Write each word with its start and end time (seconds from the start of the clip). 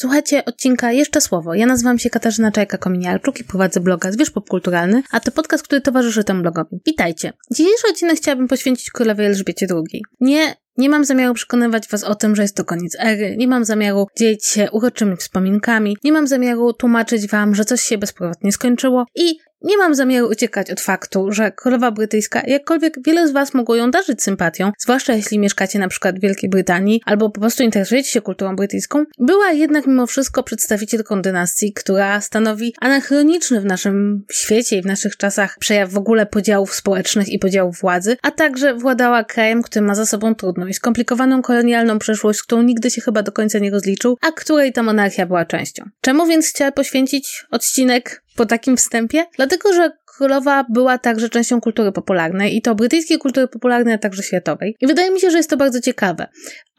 Słuchajcie 0.00 0.44
odcinka 0.44 0.92
Jeszcze 0.92 1.20
Słowo. 1.20 1.54
Ja 1.54 1.66
nazywam 1.66 1.98
się 1.98 2.10
Katarzyna 2.10 2.50
Czajka-Kominiarczuk 2.50 3.40
i 3.40 3.44
prowadzę 3.44 3.80
bloga 3.80 4.12
Zwierz 4.12 4.30
Popkulturalny, 4.30 5.02
a 5.10 5.20
to 5.20 5.30
podcast, 5.30 5.64
który 5.64 5.80
towarzyszy 5.80 6.24
temu 6.24 6.42
blogowi. 6.42 6.80
Witajcie. 6.86 7.32
Dzisiejszy 7.50 7.88
odcinek 7.90 8.16
chciałabym 8.16 8.48
poświęcić 8.48 8.90
królowej 8.90 9.26
Elżbiecie 9.26 9.66
II. 9.70 10.02
Nie 10.20 10.56
nie 10.76 10.88
mam 10.88 11.04
zamiaru 11.04 11.34
przekonywać 11.34 11.88
Was 11.88 12.04
o 12.04 12.14
tym, 12.14 12.36
że 12.36 12.42
jest 12.42 12.56
to 12.56 12.64
koniec 12.64 12.96
ery, 13.00 13.36
nie 13.38 13.48
mam 13.48 13.64
zamiaru 13.64 14.06
dzielić 14.18 14.46
się 14.46 14.70
uroczymi 14.70 15.16
wspominkami, 15.16 15.96
nie 16.04 16.12
mam 16.12 16.26
zamiaru 16.26 16.72
tłumaczyć 16.72 17.28
Wam, 17.28 17.54
że 17.54 17.64
coś 17.64 17.80
się 17.80 17.98
bezpowrotnie 17.98 18.52
skończyło 18.52 19.04
i 19.14 19.38
nie 19.62 19.78
mam 19.78 19.94
zamiaru 19.94 20.28
uciekać 20.28 20.70
od 20.70 20.80
faktu, 20.80 21.32
że 21.32 21.52
królowa 21.52 21.90
brytyjska, 21.90 22.42
jakkolwiek 22.46 22.94
wiele 23.06 23.28
z 23.28 23.32
Was 23.32 23.54
mogło 23.54 23.76
ją 23.76 23.90
darzyć 23.90 24.22
sympatią, 24.22 24.72
zwłaszcza 24.78 25.14
jeśli 25.14 25.38
mieszkacie 25.38 25.78
na 25.78 25.88
przykład 25.88 26.18
w 26.18 26.22
Wielkiej 26.22 26.50
Brytanii 26.50 27.00
albo 27.04 27.30
po 27.30 27.40
prostu 27.40 27.62
interesujecie 27.62 28.10
się 28.10 28.20
kulturą 28.20 28.56
brytyjską, 28.56 29.04
była 29.18 29.50
jednak 29.52 29.86
mimo 29.86 30.06
wszystko 30.06 30.42
przedstawicielką 30.42 31.22
dynastii, 31.22 31.72
która 31.72 32.20
stanowi 32.20 32.74
anachroniczny 32.80 33.60
w 33.60 33.64
naszym 33.64 34.24
świecie 34.32 34.76
i 34.76 34.82
w 34.82 34.86
naszych 34.86 35.16
czasach 35.16 35.56
przejaw 35.58 35.90
w 35.90 35.98
ogóle 35.98 36.26
podziałów 36.26 36.74
społecznych 36.74 37.28
i 37.28 37.38
podziałów 37.38 37.80
władzy, 37.80 38.16
a 38.22 38.30
także 38.30 38.74
władała 38.74 39.24
krajem, 39.24 39.62
który 39.62 39.86
ma 39.86 39.94
za 39.94 40.06
sobą 40.06 40.34
trudną 40.34 40.66
i 40.66 40.74
skomplikowaną 40.74 41.42
kolonialną 41.42 41.98
przeszłość, 41.98 42.42
którą 42.42 42.62
nigdy 42.62 42.90
się 42.90 43.00
chyba 43.00 43.22
do 43.22 43.32
końca 43.32 43.58
nie 43.58 43.70
rozliczył, 43.70 44.18
a 44.20 44.32
której 44.32 44.72
ta 44.72 44.82
monarchia 44.82 45.26
była 45.26 45.44
częścią. 45.44 45.84
Czemu 46.00 46.26
więc 46.26 46.48
chciała 46.48 46.72
poświęcić 46.72 47.46
odcinek 47.50 48.22
po 48.36 48.46
takim 48.46 48.76
wstępie? 48.76 49.24
Dlatego, 49.36 49.72
że 49.72 49.90
królowa 50.06 50.64
była 50.70 50.98
także 50.98 51.28
częścią 51.28 51.60
kultury 51.60 51.92
popularnej 51.92 52.56
i 52.56 52.62
to 52.62 52.74
brytyjskiej 52.74 53.18
kultury 53.18 53.48
popularnej, 53.48 53.94
a 53.94 53.98
także 53.98 54.22
światowej. 54.22 54.76
I 54.80 54.86
wydaje 54.86 55.10
mi 55.10 55.20
się, 55.20 55.30
że 55.30 55.36
jest 55.36 55.50
to 55.50 55.56
bardzo 55.56 55.80
ciekawe. 55.80 56.26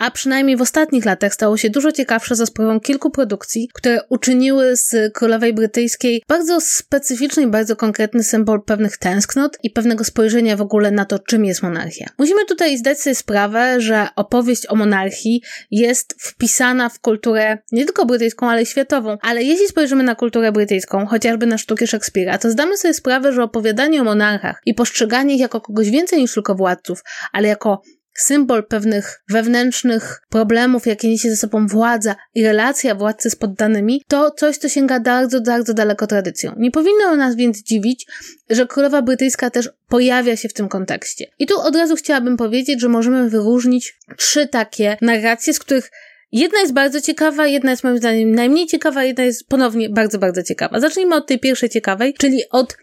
A 0.02 0.12
przynajmniej 0.12 0.58
w 0.58 0.62
ostatnich 0.62 1.06
latach 1.06 1.34
stało 1.34 1.58
się 1.58 1.70
dużo 1.70 1.92
ciekawsze 1.92 2.36
za 2.36 2.46
sprawą 2.46 2.80
kilku 2.80 3.12
produkcji, 3.12 3.70
które 3.74 4.00
uczyniły 4.10 4.76
z 4.76 5.14
królowej 5.14 5.54
brytyjskiej 5.54 6.24
bardzo 6.28 6.62
specyficzny 6.62 7.44
i 7.44 7.48
bardzo 7.48 7.76
konkretny 7.76 8.24
symbol 8.24 8.62
pewnych 8.64 8.98
tęsknot 8.98 9.58
i 9.64 9.70
pewnego 9.70 10.04
spojrzenia 10.04 10.58
w 10.58 10.62
ogóle 10.62 10.92
na 10.92 11.06
to, 11.06 11.20
czym 11.20 11.46
jest 11.46 11.64
monarchia. 11.64 12.10
Musimy 12.18 12.46
tutaj 12.46 12.78
zdać 12.78 13.02
sobie 13.02 13.16
sprawę, 13.16 13.82
że 13.82 14.08
opowieść 14.16 14.68
o 14.70 14.76
monarchii 14.76 15.42
jest 15.72 16.16
wpisana 16.20 16.90
w 16.90 17.00
kulturę 17.00 17.58
nie 17.72 17.86
tylko 17.86 18.06
brytyjską, 18.06 18.50
ale 18.50 18.62
i 18.62 18.66
światową. 18.66 19.18
Ale 19.22 19.44
jeśli 19.44 19.68
spojrzymy 19.68 20.04
na 20.04 20.16
kulturę 20.16 20.52
brytyjską, 20.52 21.06
chociażby 21.06 21.46
na 21.46 21.58
sztuki 21.58 21.88
Szekspira, 21.88 22.38
to 22.38 22.52
zdamy 22.52 22.78
sobie 22.78 22.94
sprawę, 22.94 23.34
że 23.34 23.44
opowiadanie 23.44 24.02
o 24.02 24.04
monarchach 24.04 24.62
i 24.66 24.74
postrzeganie 24.74 25.36
ich 25.36 25.42
jako 25.42 25.62
kogoś 25.62 25.90
więcej 25.90 26.20
niż 26.20 26.34
tylko 26.34 26.56
władców, 26.56 27.04
ale 27.32 27.48
jako 27.48 27.82
symbol 28.14 28.67
pewnych 28.67 29.23
wewnętrznych 29.30 30.22
problemów, 30.30 30.88
jakie 30.88 31.08
niesie 31.08 31.30
ze 31.30 31.38
sobą 31.38 31.67
władza 31.67 32.16
i 32.36 32.44
relacja 32.44 32.95
władcy 32.95 33.30
z 33.30 33.36
poddanymi, 33.36 34.03
to 34.08 34.31
coś, 34.31 34.58
co 34.58 34.70
sięga 34.70 35.00
bardzo, 35.00 35.42
bardzo 35.42 35.73
daleko 35.73 36.08
tradycją. 36.08 36.53
Nie 36.58 36.72
powinno 36.72 37.16
nas 37.16 37.36
więc 37.36 37.64
dziwić, 37.64 38.08
że 38.50 38.68
królowa 38.68 39.02
brytyjska 39.02 39.50
też 39.50 39.70
pojawia 39.88 40.38
się 40.38 40.50
w 40.50 40.53
tym 40.53 40.70
kontekście. 40.70 41.26
I 41.40 41.48
tu 41.48 41.59
od 41.59 41.76
razu 41.76 41.95
chciałabym 41.95 42.38
powiedzieć, 42.38 42.81
że 42.81 42.90
możemy 42.90 43.30
wyróżnić 43.30 43.98
trzy 44.18 44.48
takie 44.48 44.98
narracje, 45.02 45.53
z 45.53 45.59
których 45.59 45.92
Jedna 46.31 46.59
jest 46.59 46.73
bardzo 46.73 47.02
ciekawa, 47.02 47.48
jedna 47.48 47.72
jest 47.72 47.84
moim 47.84 47.98
zdaniem 47.98 48.36
najmniej 48.36 48.68
ciekawa, 48.68 49.03
jedna 49.03 49.23
jest 49.23 49.48
ponownie 49.48 49.90
bardzo, 49.90 50.20
bardzo 50.20 50.44
ciekawa. 50.44 50.80
Zacznijmy 50.80 51.16
od 51.16 51.28
tej 51.28 51.40
pierwszej 51.40 51.70
ciekawej, 51.70 52.14
czyli 52.14 52.42
od 52.50 52.78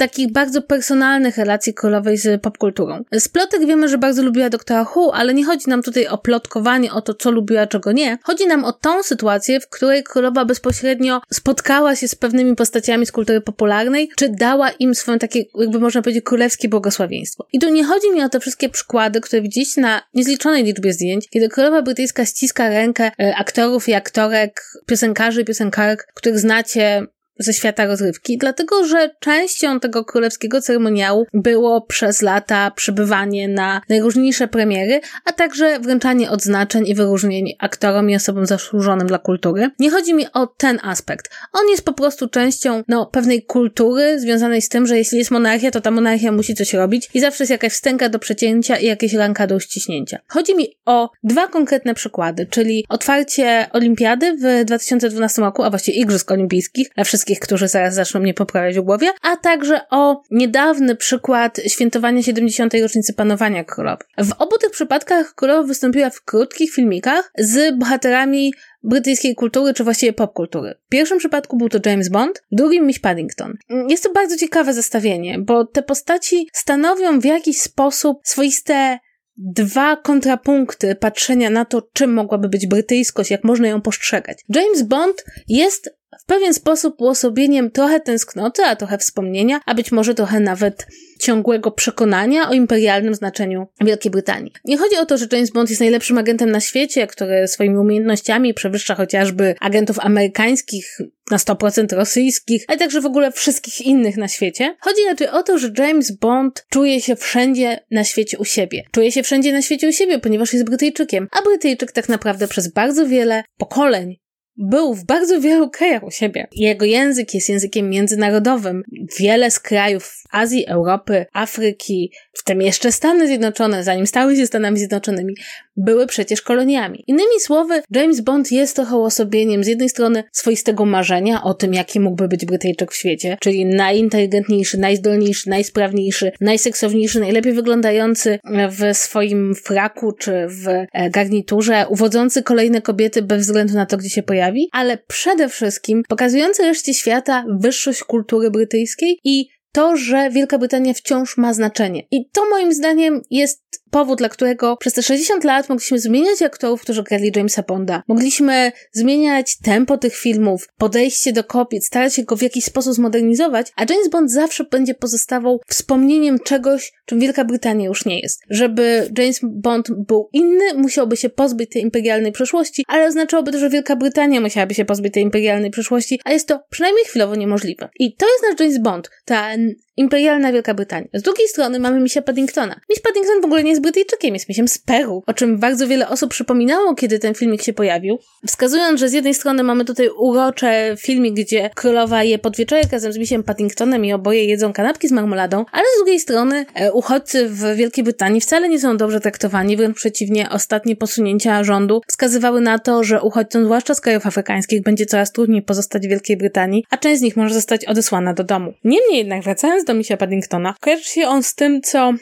takich 0.00 0.32
bardzo 0.32 0.62
personalnych 0.62 1.36
relacji 1.36 1.74
królowej 1.74 2.16
z 2.16 2.42
popkulturą. 2.42 3.04
Z 3.12 3.28
plotek 3.28 3.66
wiemy, 3.66 3.88
że 3.88 3.98
bardzo 3.98 4.22
lubiła 4.22 4.50
doktora 4.50 4.86
Who, 4.94 5.14
ale 5.14 5.34
nie 5.34 5.44
chodzi 5.44 5.68
nam 5.68 5.82
tutaj 5.82 6.06
o 6.06 6.18
plotkowanie, 6.18 6.92
o 6.92 7.02
to, 7.02 7.14
co 7.14 7.30
lubiła, 7.30 7.66
czego 7.66 7.92
nie. 7.92 8.18
Chodzi 8.22 8.46
nam 8.46 8.64
o 8.64 8.72
tą 8.72 9.02
sytuację, 9.02 9.60
w 9.60 9.68
której 9.68 10.02
królowa 10.02 10.44
bezpośrednio 10.44 11.20
spotkała 11.32 11.96
się 11.96 12.08
z 12.08 12.14
pewnymi 12.14 12.56
postaciami 12.56 13.06
z 13.06 13.12
kultury 13.12 13.40
popularnej, 13.40 14.10
czy 14.16 14.28
dała 14.28 14.70
im 14.70 14.94
swoje 14.94 15.18
takie, 15.18 15.44
jakby 15.54 15.80
można 15.80 16.02
powiedzieć, 16.02 16.24
królewskie 16.24 16.68
błogosławieństwo. 16.68 17.46
I 17.52 17.58
tu 17.58 17.68
nie 17.68 17.84
chodzi 17.84 18.10
mi 18.10 18.22
o 18.22 18.28
te 18.28 18.40
wszystkie 18.40 18.68
przykłady, 18.68 19.20
które 19.20 19.42
widzieliście 19.42 19.80
na 19.80 20.02
niezliczonej 20.14 20.64
liczbie 20.64 20.92
zdjęć, 20.92 21.28
kiedy 21.30 21.48
królowa 21.48 21.82
brytyjska 21.82 22.26
ściska 22.26 22.68
rękę 22.68 23.10
e, 23.20 23.36
aktorów 23.36 23.88
i 23.88 23.94
aktorek, 23.94 24.62
piosenkarzy 24.86 25.42
i 25.42 25.44
piosenkarek, 25.44 26.06
których 26.14 26.38
znacie 26.38 27.06
ze 27.40 27.52
świata 27.52 27.86
rozrywki, 27.86 28.38
dlatego 28.38 28.84
że 28.84 29.10
częścią 29.20 29.80
tego 29.80 30.04
królewskiego 30.04 30.60
ceremoniału 30.60 31.26
było 31.32 31.80
przez 31.80 32.22
lata 32.22 32.70
przybywanie 32.70 33.48
na 33.48 33.80
najróżniejsze 33.88 34.48
premiery, 34.48 35.00
a 35.24 35.32
także 35.32 35.80
wręczanie 35.80 36.30
odznaczeń 36.30 36.86
i 36.86 36.94
wyróżnień 36.94 37.54
aktorom 37.58 38.10
i 38.10 38.16
osobom 38.16 38.46
zasłużonym 38.46 39.06
dla 39.06 39.18
kultury. 39.18 39.70
Nie 39.78 39.90
chodzi 39.90 40.14
mi 40.14 40.26
o 40.32 40.46
ten 40.46 40.78
aspekt. 40.82 41.30
On 41.52 41.68
jest 41.68 41.84
po 41.84 41.92
prostu 41.92 42.28
częścią 42.28 42.82
no, 42.88 43.06
pewnej 43.06 43.42
kultury 43.42 44.20
związanej 44.20 44.62
z 44.62 44.68
tym, 44.68 44.86
że 44.86 44.98
jeśli 44.98 45.18
jest 45.18 45.30
monarchia, 45.30 45.70
to 45.70 45.80
ta 45.80 45.90
monarchia 45.90 46.32
musi 46.32 46.54
coś 46.54 46.74
robić 46.74 47.10
i 47.14 47.20
zawsze 47.20 47.44
jest 47.44 47.50
jakaś 47.50 47.72
wstęga 47.72 48.08
do 48.08 48.18
przecięcia 48.18 48.76
i 48.76 48.86
jakieś 48.86 49.14
ranka 49.14 49.46
do 49.46 49.54
uściśnięcia. 49.54 50.18
Chodzi 50.26 50.56
mi 50.56 50.76
o 50.86 51.10
dwa 51.22 51.48
konkretne 51.48 51.94
przykłady, 51.94 52.46
czyli 52.46 52.84
otwarcie 52.88 53.66
olimpiady 53.72 54.36
w 54.36 54.64
2012 54.64 55.42
roku, 55.42 55.62
a 55.62 55.70
właściwie 55.70 55.98
Igrzysk 55.98 56.30
Olimpijskich 56.30 56.90
dla 56.94 57.04
wszystkich 57.04 57.29
wszystkich, 57.30 57.40
którzy 57.40 57.68
zaraz 57.68 57.94
zaczną 57.94 58.20
mnie 58.20 58.34
poprawiać 58.34 58.78
w 58.78 58.82
głowie, 58.82 59.08
a 59.22 59.36
także 59.36 59.80
o 59.90 60.22
niedawny 60.30 60.96
przykład 60.96 61.60
świętowania 61.66 62.22
70. 62.22 62.74
rocznicy 62.82 63.12
panowania 63.12 63.64
królowej. 63.64 64.06
W 64.18 64.32
obu 64.38 64.58
tych 64.58 64.70
przypadkach 64.70 65.34
królowa 65.34 65.62
wystąpiła 65.62 66.10
w 66.10 66.24
krótkich 66.24 66.74
filmikach 66.74 67.32
z 67.38 67.78
bohaterami 67.78 68.54
brytyjskiej 68.82 69.34
kultury, 69.34 69.74
czy 69.74 69.84
właściwie 69.84 70.12
popkultury. 70.12 70.74
W 70.86 70.88
pierwszym 70.88 71.18
przypadku 71.18 71.56
był 71.56 71.68
to 71.68 71.78
James 71.86 72.08
Bond, 72.08 72.42
w 72.52 72.56
drugim 72.56 72.86
Miss 72.86 72.98
Paddington. 72.98 73.54
Jest 73.88 74.02
to 74.02 74.12
bardzo 74.12 74.36
ciekawe 74.36 74.74
zestawienie, 74.74 75.38
bo 75.38 75.64
te 75.64 75.82
postaci 75.82 76.48
stanowią 76.52 77.20
w 77.20 77.24
jakiś 77.24 77.60
sposób 77.60 78.20
swoiste 78.24 78.98
dwa 79.36 79.96
kontrapunkty 79.96 80.94
patrzenia 80.94 81.50
na 81.50 81.64
to, 81.64 81.82
czym 81.92 82.12
mogłaby 82.12 82.48
być 82.48 82.66
brytyjskość, 82.66 83.30
jak 83.30 83.44
można 83.44 83.68
ją 83.68 83.80
postrzegać. 83.80 84.38
James 84.48 84.82
Bond 84.82 85.24
jest 85.48 85.99
w 86.18 86.24
pewien 86.24 86.54
sposób 86.54 87.00
uosobieniem 87.00 87.70
trochę 87.70 88.00
tęsknoty, 88.00 88.62
a 88.62 88.76
trochę 88.76 88.98
wspomnienia, 88.98 89.60
a 89.66 89.74
być 89.74 89.92
może 89.92 90.14
trochę 90.14 90.40
nawet 90.40 90.86
ciągłego 91.20 91.70
przekonania 91.70 92.48
o 92.48 92.52
imperialnym 92.52 93.14
znaczeniu 93.14 93.66
Wielkiej 93.80 94.10
Brytanii. 94.10 94.52
Nie 94.64 94.78
chodzi 94.78 94.96
o 94.96 95.06
to, 95.06 95.18
że 95.18 95.26
James 95.32 95.50
Bond 95.50 95.70
jest 95.70 95.80
najlepszym 95.80 96.18
agentem 96.18 96.50
na 96.50 96.60
świecie, 96.60 97.06
który 97.06 97.48
swoimi 97.48 97.76
umiejętnościami 97.76 98.54
przewyższa 98.54 98.94
chociażby 98.94 99.54
agentów 99.60 99.98
amerykańskich, 99.98 100.98
na 101.30 101.36
100% 101.36 101.96
rosyjskich, 101.96 102.64
ale 102.68 102.78
także 102.78 103.00
w 103.00 103.06
ogóle 103.06 103.32
wszystkich 103.32 103.80
innych 103.80 104.16
na 104.16 104.28
świecie. 104.28 104.76
Chodzi 104.80 105.04
raczej 105.08 105.28
o 105.28 105.42
to, 105.42 105.58
że 105.58 105.72
James 105.78 106.16
Bond 106.16 106.66
czuje 106.70 107.00
się 107.00 107.16
wszędzie 107.16 107.84
na 107.90 108.04
świecie 108.04 108.38
u 108.38 108.44
siebie. 108.44 108.82
Czuje 108.92 109.12
się 109.12 109.22
wszędzie 109.22 109.52
na 109.52 109.62
świecie 109.62 109.88
u 109.88 109.92
siebie, 109.92 110.18
ponieważ 110.18 110.52
jest 110.52 110.64
Brytyjczykiem, 110.64 111.28
a 111.32 111.42
Brytyjczyk 111.42 111.92
tak 111.92 112.08
naprawdę 112.08 112.48
przez 112.48 112.72
bardzo 112.72 113.06
wiele 113.06 113.44
pokoleń 113.58 114.16
był 114.60 114.94
w 114.94 115.04
bardzo 115.04 115.40
wielu 115.40 115.70
krajach 115.70 116.02
u 116.02 116.10
siebie. 116.10 116.46
Jego 116.52 116.84
język 116.84 117.34
jest 117.34 117.48
językiem 117.48 117.90
międzynarodowym. 117.90 118.82
Wiele 119.18 119.50
z 119.50 119.60
krajów 119.60 120.14
Azji, 120.30 120.66
Europy, 120.66 121.26
Afryki, 121.32 122.12
w 122.32 122.44
tym 122.44 122.62
jeszcze 122.62 122.92
Stany 122.92 123.26
Zjednoczone, 123.26 123.84
zanim 123.84 124.06
stały 124.06 124.36
się 124.36 124.46
Stanami 124.46 124.78
Zjednoczonymi, 124.78 125.34
były 125.76 126.06
przecież 126.06 126.42
koloniami. 126.42 127.04
Innymi 127.06 127.40
słowy, 127.40 127.82
James 127.90 128.20
Bond 128.20 128.52
jest 128.52 128.76
trochę 128.76 128.96
osobieniem 128.96 129.64
z 129.64 129.66
jednej 129.66 129.88
strony 129.88 130.24
swoistego 130.32 130.84
marzenia 130.84 131.42
o 131.42 131.54
tym, 131.54 131.74
jaki 131.74 132.00
mógłby 132.00 132.28
być 132.28 132.44
Brytyjczyk 132.44 132.92
w 132.92 132.96
świecie, 132.96 133.36
czyli 133.40 133.66
najinteligentniejszy, 133.66 134.78
najzdolniejszy, 134.78 135.50
najsprawniejszy, 135.50 136.32
najseksowniejszy, 136.40 137.20
najlepiej 137.20 137.52
wyglądający 137.52 138.38
w 138.70 138.96
swoim 138.96 139.54
fraku 139.54 140.12
czy 140.12 140.46
w 140.48 140.68
e, 140.68 141.10
garniturze, 141.10 141.86
uwodzący 141.88 142.42
kolejne 142.42 142.82
kobiety 142.82 143.22
bez 143.22 143.46
względu 143.46 143.74
na 143.74 143.86
to, 143.86 143.96
gdzie 143.96 144.10
się 144.10 144.22
pojawi, 144.22 144.49
ale 144.72 144.98
przede 144.98 145.48
wszystkim 145.48 146.02
pokazujący 146.08 146.62
reszcie 146.62 146.94
świata 146.94 147.44
wyższość 147.48 148.04
kultury 148.04 148.50
brytyjskiej 148.50 149.18
i 149.24 149.48
to, 149.72 149.96
że 149.96 150.30
Wielka 150.30 150.58
Brytania 150.58 150.94
wciąż 150.94 151.36
ma 151.36 151.54
znaczenie. 151.54 152.02
I 152.10 152.30
to 152.30 152.50
moim 152.50 152.72
zdaniem 152.72 153.22
jest 153.30 153.79
powód, 153.90 154.18
dla 154.18 154.28
którego 154.28 154.76
przez 154.76 154.92
te 154.92 155.02
60 155.02 155.44
lat 155.44 155.68
mogliśmy 155.68 155.98
zmieniać 155.98 156.42
aktorów, 156.42 156.82
którzy 156.82 157.02
grali 157.02 157.32
Jamesa 157.36 157.62
Bonda. 157.62 158.02
Mogliśmy 158.08 158.72
zmieniać 158.92 159.58
tempo 159.58 159.98
tych 159.98 160.16
filmów, 160.16 160.68
podejście 160.78 161.32
do 161.32 161.44
kobiet, 161.44 161.86
starać 161.86 162.14
się 162.14 162.22
go 162.22 162.36
w 162.36 162.42
jakiś 162.42 162.64
sposób 162.64 162.94
zmodernizować, 162.94 163.72
a 163.76 163.84
James 163.90 164.08
Bond 164.08 164.30
zawsze 164.30 164.64
będzie 164.64 164.94
pozostawał 164.94 165.60
wspomnieniem 165.66 166.38
czegoś, 166.38 166.92
czym 167.06 167.20
Wielka 167.20 167.44
Brytania 167.44 167.86
już 167.86 168.04
nie 168.04 168.20
jest. 168.20 168.42
Żeby 168.50 169.10
James 169.18 169.40
Bond 169.42 169.88
był 169.90 170.28
inny, 170.32 170.74
musiałby 170.74 171.16
się 171.16 171.28
pozbyć 171.28 171.70
tej 171.70 171.82
imperialnej 171.82 172.32
przeszłości, 172.32 172.84
ale 172.88 173.06
oznaczałoby 173.06 173.52
to, 173.52 173.58
że 173.58 173.70
Wielka 173.70 173.96
Brytania 173.96 174.40
musiałaby 174.40 174.74
się 174.74 174.84
pozbyć 174.84 175.14
tej 175.14 175.22
imperialnej 175.22 175.70
przeszłości, 175.70 176.20
a 176.24 176.32
jest 176.32 176.48
to 176.48 176.60
przynajmniej 176.70 177.04
chwilowo 177.04 177.34
niemożliwe. 177.34 177.88
I 177.98 178.16
to 178.16 178.26
jest 178.26 178.42
nasz 178.42 178.60
James 178.60 178.82
Bond. 178.82 179.10
Ta 179.24 179.50
imperialna 179.96 180.52
Wielka 180.52 180.74
Brytania. 180.74 181.06
Z 181.14 181.22
drugiej 181.22 181.48
strony 181.48 181.78
mamy 181.78 182.00
Misia 182.00 182.22
Paddingtona. 182.22 182.80
Miś 182.90 183.00
Paddington 183.00 183.40
w 183.40 183.44
ogóle 183.44 183.62
nie 183.62 183.70
jest 183.70 183.79
Brytyjczykiem, 183.80 184.34
jest 184.34 184.48
misiem 184.48 184.68
z 184.68 184.78
Peru, 184.78 185.22
o 185.26 185.34
czym 185.34 185.58
bardzo 185.58 185.86
wiele 185.86 186.08
osób 186.08 186.30
przypominało, 186.30 186.94
kiedy 186.94 187.18
ten 187.18 187.34
filmik 187.34 187.62
się 187.62 187.72
pojawił. 187.72 188.18
Wskazując, 188.46 189.00
że 189.00 189.08
z 189.08 189.12
jednej 189.12 189.34
strony 189.34 189.62
mamy 189.62 189.84
tutaj 189.84 190.08
urocze 190.08 190.96
filmik, 190.98 191.34
gdzie 191.34 191.70
królowa 191.74 192.22
je 192.24 192.38
podwieczorek 192.38 192.92
razem 192.92 193.12
z 193.12 193.18
misiem 193.18 193.42
Paddingtonem 193.42 194.04
i 194.04 194.12
oboje 194.12 194.44
jedzą 194.44 194.72
kanapki 194.72 195.08
z 195.08 195.12
marmoladą, 195.12 195.64
ale 195.72 195.84
z 195.96 195.98
drugiej 195.98 196.20
strony 196.20 196.66
e, 196.74 196.92
uchodźcy 196.92 197.48
w 197.48 197.76
Wielkiej 197.76 198.04
Brytanii 198.04 198.40
wcale 198.40 198.68
nie 198.68 198.80
są 198.80 198.96
dobrze 198.96 199.20
traktowani, 199.20 199.76
wręcz 199.76 199.96
przeciwnie, 199.96 200.50
ostatnie 200.50 200.96
posunięcia 200.96 201.64
rządu 201.64 202.00
wskazywały 202.06 202.60
na 202.60 202.78
to, 202.78 203.04
że 203.04 203.22
uchodźcom, 203.22 203.64
zwłaszcza 203.64 203.94
z 203.94 204.00
krajów 204.00 204.26
afrykańskich, 204.26 204.82
będzie 204.82 205.06
coraz 205.06 205.32
trudniej 205.32 205.62
pozostać 205.62 206.06
w 206.06 206.10
Wielkiej 206.10 206.36
Brytanii, 206.36 206.84
a 206.90 206.96
część 206.96 207.18
z 207.18 207.22
nich 207.22 207.36
może 207.36 207.54
zostać 207.54 207.84
odesłana 207.84 208.34
do 208.34 208.44
domu. 208.44 208.72
Niemniej 208.84 209.18
jednak, 209.18 209.42
wracając 209.42 209.84
do 209.84 209.94
misia 209.94 210.16
Paddingtona, 210.16 210.74
kojarzy 210.80 211.04
się 211.04 211.28
on 211.28 211.42
z 211.42 211.54
tym, 211.54 211.82
co 211.82 212.12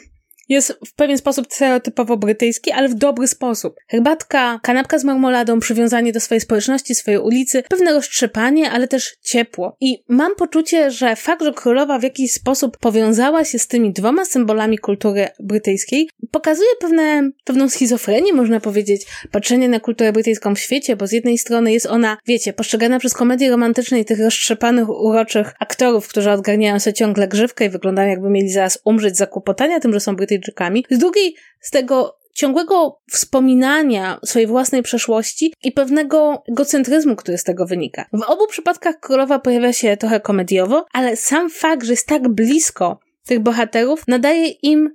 jest 0.49 0.79
w 0.85 0.93
pewien 0.93 1.17
sposób 1.17 1.47
stereotypowo 1.49 2.17
brytyjski, 2.17 2.71
ale 2.71 2.89
w 2.89 2.93
dobry 2.93 3.27
sposób. 3.27 3.75
Herbatka, 3.87 4.59
kanapka 4.63 4.99
z 4.99 5.03
marmoladą, 5.03 5.59
przywiązanie 5.59 6.11
do 6.11 6.19
swojej 6.19 6.41
społeczności, 6.41 6.95
swojej 6.95 7.19
ulicy, 7.19 7.63
pewne 7.69 7.93
roztrzepanie, 7.93 8.71
ale 8.71 8.87
też 8.87 9.17
ciepło. 9.21 9.77
I 9.79 10.03
mam 10.07 10.35
poczucie, 10.35 10.91
że 10.91 11.15
fakt, 11.15 11.43
że 11.43 11.53
królowa 11.53 11.99
w 11.99 12.03
jakiś 12.03 12.31
sposób 12.31 12.77
powiązała 12.77 13.45
się 13.45 13.59
z 13.59 13.67
tymi 13.67 13.93
dwoma 13.93 14.25
symbolami 14.25 14.77
kultury 14.77 15.27
brytyjskiej, 15.39 16.09
pokazuje 16.31 16.69
pewne, 16.79 17.31
pewną 17.45 17.69
schizofrenię, 17.69 18.33
można 18.33 18.59
powiedzieć, 18.59 19.05
patrzenie 19.31 19.69
na 19.69 19.79
kulturę 19.79 20.13
brytyjską 20.13 20.55
w 20.55 20.59
świecie, 20.59 20.95
bo 20.95 21.07
z 21.07 21.11
jednej 21.11 21.37
strony 21.37 21.73
jest 21.73 21.85
ona, 21.85 22.17
wiecie, 22.27 22.53
postrzegana 22.53 22.99
przez 22.99 23.13
komedie 23.13 23.49
romantyczne 23.49 23.99
i 23.99 24.05
tych 24.05 24.19
roztrzepanych, 24.19 24.89
uroczych 24.89 25.53
aktorów, 25.59 26.07
którzy 26.07 26.31
odgarniają 26.31 26.79
sobie 26.79 26.93
ciągle 26.93 27.27
grzywkę 27.27 27.65
i 27.65 27.69
wyglądają 27.69 28.09
jakby 28.09 28.29
mieli 28.29 28.49
zaraz 28.49 28.79
umrzeć 28.85 29.15
z 29.15 29.17
zakłopotania 29.17 29.79
tym, 29.79 29.93
że 29.93 29.99
są 29.99 30.15
Brytyjczykami, 30.15 30.85
z 30.89 30.97
drugiej 30.97 31.35
z 31.61 31.71
tego 31.71 32.19
ciągłego 32.33 32.99
wspominania 33.11 34.19
swojej 34.25 34.47
własnej 34.47 34.83
przeszłości 34.83 35.53
i 35.63 35.71
pewnego 35.71 36.43
egocentryzmu, 36.51 37.15
który 37.15 37.37
z 37.37 37.43
tego 37.43 37.65
wynika. 37.65 38.05
W 38.13 38.21
obu 38.21 38.47
przypadkach 38.47 38.99
królowa 38.99 39.39
pojawia 39.39 39.73
się 39.73 39.97
trochę 39.97 40.19
komediowo, 40.19 40.85
ale 40.93 41.15
sam 41.15 41.49
fakt, 41.49 41.83
że 41.85 41.93
jest 41.93 42.07
tak 42.07 42.27
blisko 42.27 42.99
tych 43.25 43.39
bohaterów, 43.39 44.07
nadaje 44.07 44.47
im 44.47 44.89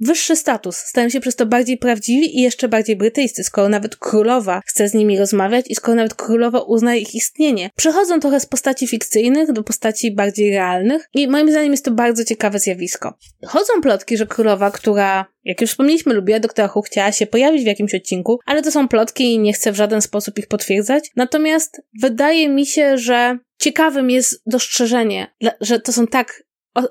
wyższy 0.00 0.36
status, 0.36 0.76
stają 0.76 1.08
się 1.08 1.20
przez 1.20 1.36
to 1.36 1.46
bardziej 1.46 1.78
prawdziwi 1.78 2.38
i 2.38 2.42
jeszcze 2.42 2.68
bardziej 2.68 2.96
brytyjscy, 2.96 3.44
skoro 3.44 3.68
nawet 3.68 3.96
królowa 3.96 4.60
chce 4.66 4.88
z 4.88 4.94
nimi 4.94 5.18
rozmawiać 5.18 5.64
i 5.68 5.74
skoro 5.74 5.94
nawet 5.94 6.14
królowa 6.14 6.60
uznaje 6.60 7.00
ich 7.00 7.14
istnienie. 7.14 7.70
Przechodzą 7.76 8.20
trochę 8.20 8.40
z 8.40 8.46
postaci 8.46 8.86
fikcyjnych 8.86 9.52
do 9.52 9.62
postaci 9.62 10.14
bardziej 10.14 10.50
realnych 10.50 11.08
i 11.14 11.28
moim 11.28 11.50
zdaniem 11.50 11.70
jest 11.70 11.84
to 11.84 11.90
bardzo 11.90 12.24
ciekawe 12.24 12.58
zjawisko. 12.58 13.18
Chodzą 13.46 13.80
plotki, 13.82 14.16
że 14.16 14.26
królowa, 14.26 14.70
która 14.70 15.26
jak 15.44 15.60
już 15.60 15.70
wspomnieliśmy, 15.70 16.14
lubiła 16.14 16.40
doktora 16.40 16.72
Who, 16.74 16.82
chciała 16.82 17.12
się 17.12 17.26
pojawić 17.26 17.62
w 17.62 17.66
jakimś 17.66 17.94
odcinku, 17.94 18.38
ale 18.46 18.62
to 18.62 18.70
są 18.70 18.88
plotki 18.88 19.34
i 19.34 19.38
nie 19.38 19.52
chcę 19.52 19.72
w 19.72 19.76
żaden 19.76 20.02
sposób 20.02 20.38
ich 20.38 20.46
potwierdzać. 20.46 21.10
Natomiast 21.16 21.82
wydaje 22.00 22.48
mi 22.48 22.66
się, 22.66 22.98
że 22.98 23.38
ciekawym 23.58 24.10
jest 24.10 24.42
dostrzeżenie, 24.46 25.34
że 25.60 25.80
to 25.80 25.92
są 25.92 26.06
tak 26.06 26.42